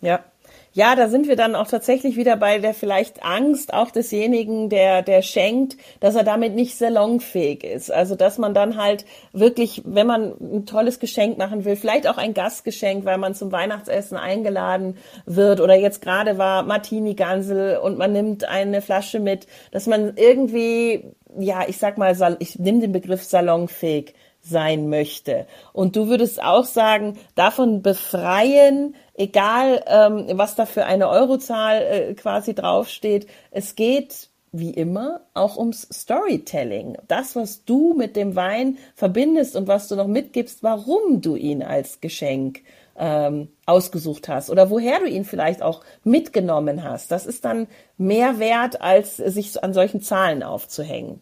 Ja, 0.00 0.24
ja, 0.76 0.94
da 0.94 1.08
sind 1.08 1.26
wir 1.26 1.36
dann 1.36 1.54
auch 1.54 1.68
tatsächlich 1.68 2.16
wieder 2.16 2.36
bei 2.36 2.58
der 2.58 2.74
vielleicht 2.74 3.24
Angst 3.24 3.72
auch 3.72 3.90
desjenigen, 3.90 4.68
der, 4.68 5.00
der 5.00 5.22
schenkt, 5.22 5.78
dass 6.00 6.16
er 6.16 6.22
damit 6.22 6.54
nicht 6.54 6.76
salonfähig 6.76 7.64
ist. 7.64 7.90
Also, 7.90 8.14
dass 8.14 8.36
man 8.36 8.52
dann 8.52 8.76
halt 8.76 9.06
wirklich, 9.32 9.80
wenn 9.86 10.06
man 10.06 10.34
ein 10.38 10.66
tolles 10.66 11.00
Geschenk 11.00 11.38
machen 11.38 11.64
will, 11.64 11.76
vielleicht 11.76 12.06
auch 12.06 12.18
ein 12.18 12.34
Gastgeschenk, 12.34 13.06
weil 13.06 13.16
man 13.16 13.34
zum 13.34 13.52
Weihnachtsessen 13.52 14.18
eingeladen 14.18 14.98
wird 15.24 15.62
oder 15.62 15.76
jetzt 15.76 16.02
gerade 16.02 16.36
war 16.36 16.62
Martini 16.62 17.14
Gansel 17.14 17.78
und 17.78 17.96
man 17.96 18.12
nimmt 18.12 18.44
eine 18.44 18.82
Flasche 18.82 19.18
mit, 19.18 19.46
dass 19.70 19.86
man 19.86 20.12
irgendwie, 20.16 21.10
ja, 21.38 21.64
ich 21.66 21.78
sag 21.78 21.96
mal, 21.96 22.14
ich 22.38 22.58
nehme 22.58 22.80
den 22.80 22.92
Begriff 22.92 23.22
salonfähig 23.22 24.12
sein 24.48 24.88
möchte. 24.88 25.46
Und 25.72 25.96
du 25.96 26.08
würdest 26.08 26.42
auch 26.42 26.64
sagen, 26.64 27.18
davon 27.34 27.82
befreien, 27.82 28.94
egal 29.14 29.82
ähm, 29.86 30.26
was 30.32 30.54
da 30.54 30.66
für 30.66 30.84
eine 30.84 31.08
Eurozahl 31.08 31.82
äh, 31.82 32.14
quasi 32.14 32.54
draufsteht, 32.54 33.26
es 33.50 33.74
geht 33.74 34.30
wie 34.52 34.70
immer 34.70 35.20
auch 35.34 35.56
ums 35.56 35.86
Storytelling. 35.92 36.96
Das, 37.08 37.36
was 37.36 37.64
du 37.64 37.94
mit 37.94 38.16
dem 38.16 38.36
Wein 38.36 38.78
verbindest 38.94 39.56
und 39.56 39.68
was 39.68 39.88
du 39.88 39.96
noch 39.96 40.06
mitgibst, 40.06 40.62
warum 40.62 41.20
du 41.20 41.36
ihn 41.36 41.62
als 41.62 42.00
Geschenk 42.00 42.62
ähm, 42.98 43.48
ausgesucht 43.66 44.28
hast 44.28 44.50
oder 44.50 44.70
woher 44.70 45.00
du 45.00 45.06
ihn 45.06 45.24
vielleicht 45.24 45.62
auch 45.62 45.82
mitgenommen 46.04 46.82
hast. 46.82 47.10
Das 47.10 47.26
ist 47.26 47.44
dann 47.44 47.66
mehr 47.98 48.38
wert, 48.38 48.80
als 48.80 49.16
sich 49.16 49.62
an 49.62 49.74
solchen 49.74 50.00
Zahlen 50.00 50.42
aufzuhängen. 50.42 51.20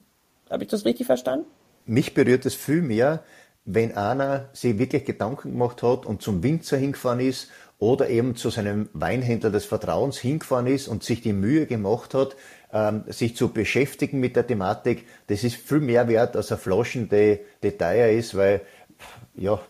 Habe 0.51 0.65
ich 0.65 0.71
das 0.71 0.85
richtig 0.85 1.07
verstanden? 1.07 1.47
Mich 1.87 2.15
berührt 2.15 2.47
es 2.47 2.55
viel 2.55 2.83
mehr, 2.83 3.23
wenn 3.65 3.97
einer 3.97 4.51
sich 4.53 4.79
wirklich 4.79 5.05
Gedanken 5.05 5.53
gemacht 5.53 5.83
hat 5.83 6.07
und 6.07 6.23
zum 6.23 6.43
Winzer 6.43 6.77
hingefahren 6.77 7.21
ist 7.21 7.49
oder 7.79 8.09
eben 8.09 8.37
zu 8.37 8.51
seinem 8.51 8.89
Weinhändler 8.93 9.51
des 9.51 9.65
Vertrauens 9.65 10.19
hingefahren 10.19 10.67
ist 10.67 10.89
und 10.89 11.03
sich 11.03 11.23
die 11.23 11.33
Mühe 11.33 11.67
gemacht 11.67 12.15
hat, 12.15 12.37
ähm, 12.73 13.05
sich 13.09 13.37
zu 13.37 13.49
beschäftigen 13.49 14.21
mit 14.21 14.37
der 14.37 14.47
Thematik, 14.47 15.07
das 15.29 15.45
ist 15.45 15.57
viel 15.57 15.81
mehr 15.81 16.09
wert 16.09 16.37
als 16.37 16.53
eine 16.53 16.59
Flaschen, 16.59 17.09
die, 17.09 17.41
die 17.63 18.17
ist, 18.17 18.37
weil 18.37 18.63
ja, 19.37 19.61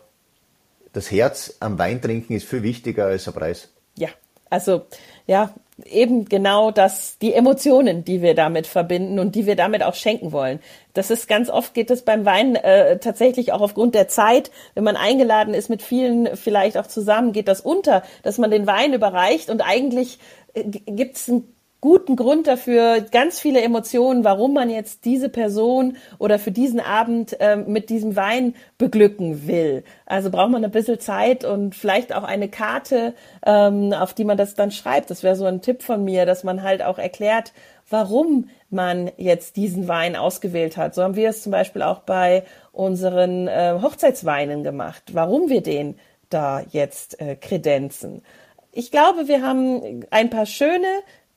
das 0.93 1.11
Herz 1.11 1.57
am 1.59 1.77
Weintrinken 1.77 2.35
ist 2.35 2.47
viel 2.47 2.63
wichtiger 2.63 3.05
als 3.07 3.25
der 3.25 3.31
Preis. 3.31 3.69
Ja, 3.97 4.09
also 4.49 4.85
ja, 5.27 5.53
eben 5.83 6.25
genau 6.25 6.71
das, 6.71 7.17
die 7.19 7.33
Emotionen, 7.33 8.05
die 8.05 8.21
wir 8.21 8.33
damit 8.33 8.65
verbinden 8.65 9.19
und 9.19 9.35
die 9.35 9.45
wir 9.45 9.55
damit 9.55 9.83
auch 9.83 9.95
schenken 9.95 10.31
wollen. 10.31 10.59
Das 10.93 11.11
ist 11.11 11.27
ganz 11.27 11.49
oft 11.49 11.73
geht 11.73 11.91
es 11.91 12.03
beim 12.03 12.25
Wein 12.25 12.55
äh, 12.55 12.97
tatsächlich 12.99 13.51
auch 13.51 13.61
aufgrund 13.61 13.93
der 13.93 14.07
Zeit, 14.07 14.51
wenn 14.73 14.85
man 14.85 14.95
eingeladen 14.95 15.53
ist 15.53 15.69
mit 15.69 15.81
vielen 15.81 16.37
vielleicht 16.37 16.77
auch 16.77 16.87
zusammen, 16.87 17.33
geht 17.33 17.49
das 17.49 17.59
unter, 17.59 18.03
dass 18.23 18.37
man 18.37 18.51
den 18.51 18.67
Wein 18.67 18.93
überreicht 18.93 19.49
und 19.49 19.61
eigentlich 19.61 20.19
äh, 20.53 20.63
gibt 20.63 21.17
es 21.17 21.27
ein 21.27 21.54
guten 21.81 22.15
Grund 22.15 22.47
dafür, 22.47 23.01
ganz 23.01 23.39
viele 23.39 23.61
Emotionen, 23.61 24.23
warum 24.23 24.53
man 24.53 24.69
jetzt 24.69 25.05
diese 25.05 25.29
Person 25.29 25.97
oder 26.17 26.39
für 26.39 26.51
diesen 26.51 26.79
Abend 26.79 27.39
äh, 27.39 27.57
mit 27.57 27.89
diesem 27.89 28.15
Wein 28.15 28.55
beglücken 28.77 29.47
will. 29.47 29.83
Also 30.05 30.31
braucht 30.31 30.51
man 30.51 30.65
ein 30.65 30.71
bisschen 30.71 30.99
Zeit 30.99 31.45
und 31.45 31.75
vielleicht 31.75 32.13
auch 32.13 32.23
eine 32.23 32.49
Karte, 32.49 33.13
ähm, 33.45 33.93
auf 33.93 34.13
die 34.13 34.23
man 34.23 34.37
das 34.37 34.55
dann 34.55 34.71
schreibt. 34.71 35.11
Das 35.11 35.21
wäre 35.21 35.35
so 35.35 35.45
ein 35.45 35.61
Tipp 35.61 35.83
von 35.83 36.03
mir, 36.03 36.25
dass 36.25 36.43
man 36.43 36.63
halt 36.63 36.81
auch 36.81 36.97
erklärt, 36.97 37.53
warum 37.89 38.49
man 38.69 39.11
jetzt 39.17 39.55
diesen 39.55 39.87
Wein 39.87 40.15
ausgewählt 40.15 40.77
hat. 40.77 40.95
So 40.95 41.03
haben 41.03 41.15
wir 41.15 41.29
es 41.29 41.43
zum 41.43 41.51
Beispiel 41.51 41.81
auch 41.81 41.99
bei 41.99 42.43
unseren 42.71 43.47
äh, 43.47 43.77
Hochzeitsweinen 43.81 44.63
gemacht, 44.63 45.03
warum 45.13 45.49
wir 45.49 45.61
den 45.61 45.99
da 46.29 46.61
jetzt 46.71 47.21
äh, 47.21 47.35
kredenzen. 47.35 48.23
Ich 48.71 48.91
glaube, 48.91 49.27
wir 49.27 49.41
haben 49.41 50.03
ein 50.09 50.29
paar 50.29 50.45
schöne 50.45 50.87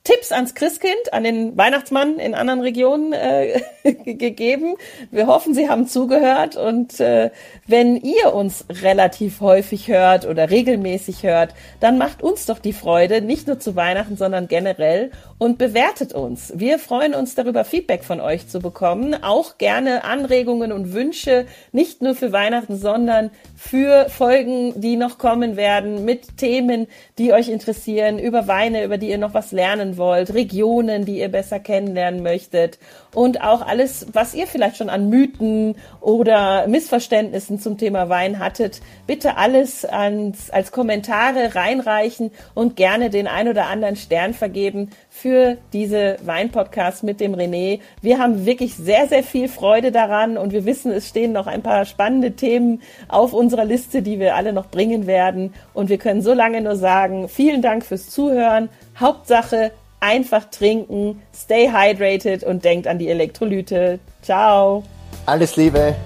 Tipps 0.05 0.33
ans 0.33 0.55
Christkind, 0.55 1.13
an 1.13 1.25
den 1.25 1.57
Weihnachtsmann 1.59 2.19
in 2.19 2.35
anderen 2.35 2.61
Regionen 2.61 3.13
äh, 3.13 3.61
gegeben. 4.05 4.77
Wir 5.11 5.27
hoffen, 5.27 5.53
Sie 5.53 5.69
haben 5.69 5.87
zugehört 5.87 6.57
und 6.57 6.99
äh, 6.99 7.31
wenn 7.67 7.97
ihr 7.97 8.33
uns 8.33 8.65
relativ 8.83 9.41
häufig 9.41 9.89
hört 9.89 10.27
oder 10.27 10.51
regelmäßig 10.51 11.25
hört, 11.25 11.55
dann 11.81 11.99
macht 11.99 12.23
uns 12.23 12.47
doch 12.47 12.59
die 12.59 12.73
Freude, 12.73 13.21
nicht 13.21 13.47
nur 13.47 13.61
zu 13.61 13.77
Weihnachten, 13.77 14.17
sondern 14.17 14.49
generell 14.49 15.11
und 15.37 15.59
bewertet 15.59 16.13
uns. 16.15 16.53
Wir 16.57 16.79
freuen 16.79 17.15
uns 17.15 17.35
darüber, 17.35 17.65
Feedback 17.65 18.03
von 18.03 18.21
euch 18.21 18.49
zu 18.49 18.61
bekommen. 18.61 19.23
Auch 19.23 19.59
gerne 19.59 20.05
Anregungen 20.05 20.73
und 20.73 20.93
Wünsche, 20.93 21.47
nicht 21.73 22.03
nur 22.03 22.15
für 22.15 22.33
Weihnachten, 22.33 22.77
sondern 22.77 23.31
für 23.57 24.09
Folgen, 24.09 24.81
die 24.81 24.97
noch 24.97 25.19
kommen 25.19 25.57
werden, 25.57 26.05
mit 26.05 26.39
Themen, 26.39 26.87
die 27.19 27.33
euch 27.33 27.49
interessieren, 27.49 28.19
über 28.19 28.49
Weine, 28.49 28.85
über 28.85 28.99
die 28.99 29.11
ihr 29.11 29.19
noch 29.19 29.35
was 29.35 29.53
lernen 29.53 29.88
wollt, 29.97 30.35
Regionen, 30.35 31.05
die 31.05 31.21
ihr 31.21 31.29
besser 31.29 31.59
kennenlernen 31.61 32.23
möchtet 32.23 32.79
und 33.15 33.41
auch 33.41 33.67
alles, 33.67 34.07
was 34.13 34.35
ihr 34.35 34.47
vielleicht 34.47 34.77
schon 34.77 34.91
an 34.91 35.09
Mythen 35.09 35.77
oder 36.01 36.67
Missverständnissen 36.67 37.59
zum 37.59 37.79
Thema 37.79 38.09
Wein 38.09 38.39
hattet, 38.39 38.81
bitte 39.07 39.37
alles 39.37 39.85
ans, 39.85 40.51
als 40.51 40.73
Kommentare 40.73 41.55
reinreichen 41.55 42.31
und 42.55 42.77
gerne 42.77 43.11
den 43.11 43.27
ein 43.27 43.49
oder 43.49 43.67
anderen 43.67 43.97
Stern 43.97 44.35
vergeben 44.35 44.91
für 45.21 45.57
diese 45.73 46.17
Weinpodcast 46.25 47.03
mit 47.03 47.21
dem 47.21 47.35
René. 47.35 47.81
Wir 48.03 48.19
haben 48.19 48.47
wirklich 48.47 48.75
sehr, 48.75 49.09
sehr 49.09 49.23
viel 49.23 49.49
Freude 49.49 49.91
daran 49.91 50.39
und 50.39 50.53
wir 50.53 50.65
wissen, 50.65 50.93
es 50.93 51.09
stehen 51.09 51.33
noch 51.33 51.47
ein 51.47 51.63
paar 51.63 51.85
spannende 51.85 52.33
Themen 52.33 52.83
auf 53.09 53.33
unserer 53.33 53.65
Liste, 53.65 54.03
die 54.03 54.21
wir 54.21 54.37
alle 54.37 54.53
noch 54.53 54.67
bringen 54.67 55.07
werden. 55.07 55.55
Und 55.75 55.89
wir 55.89 55.99
können 55.99 56.23
so 56.23 56.33
lange 56.33 56.61
nur 56.61 56.77
sagen, 56.77 57.29
vielen 57.29 57.63
Dank 57.63 57.85
fürs 57.85 58.11
Zuhören. 58.11 58.69
Hauptsache, 58.99 59.73
einfach 60.01 60.45
trinken, 60.51 61.21
stay 61.35 61.71
hydrated 61.71 62.45
und 62.45 62.65
denkt 62.65 62.87
an 62.87 62.99
die 62.99 63.09
Elektrolyte. 63.09 63.99
Ciao. 64.23 64.85
Alles 65.27 65.57
Liebe. 65.57 65.97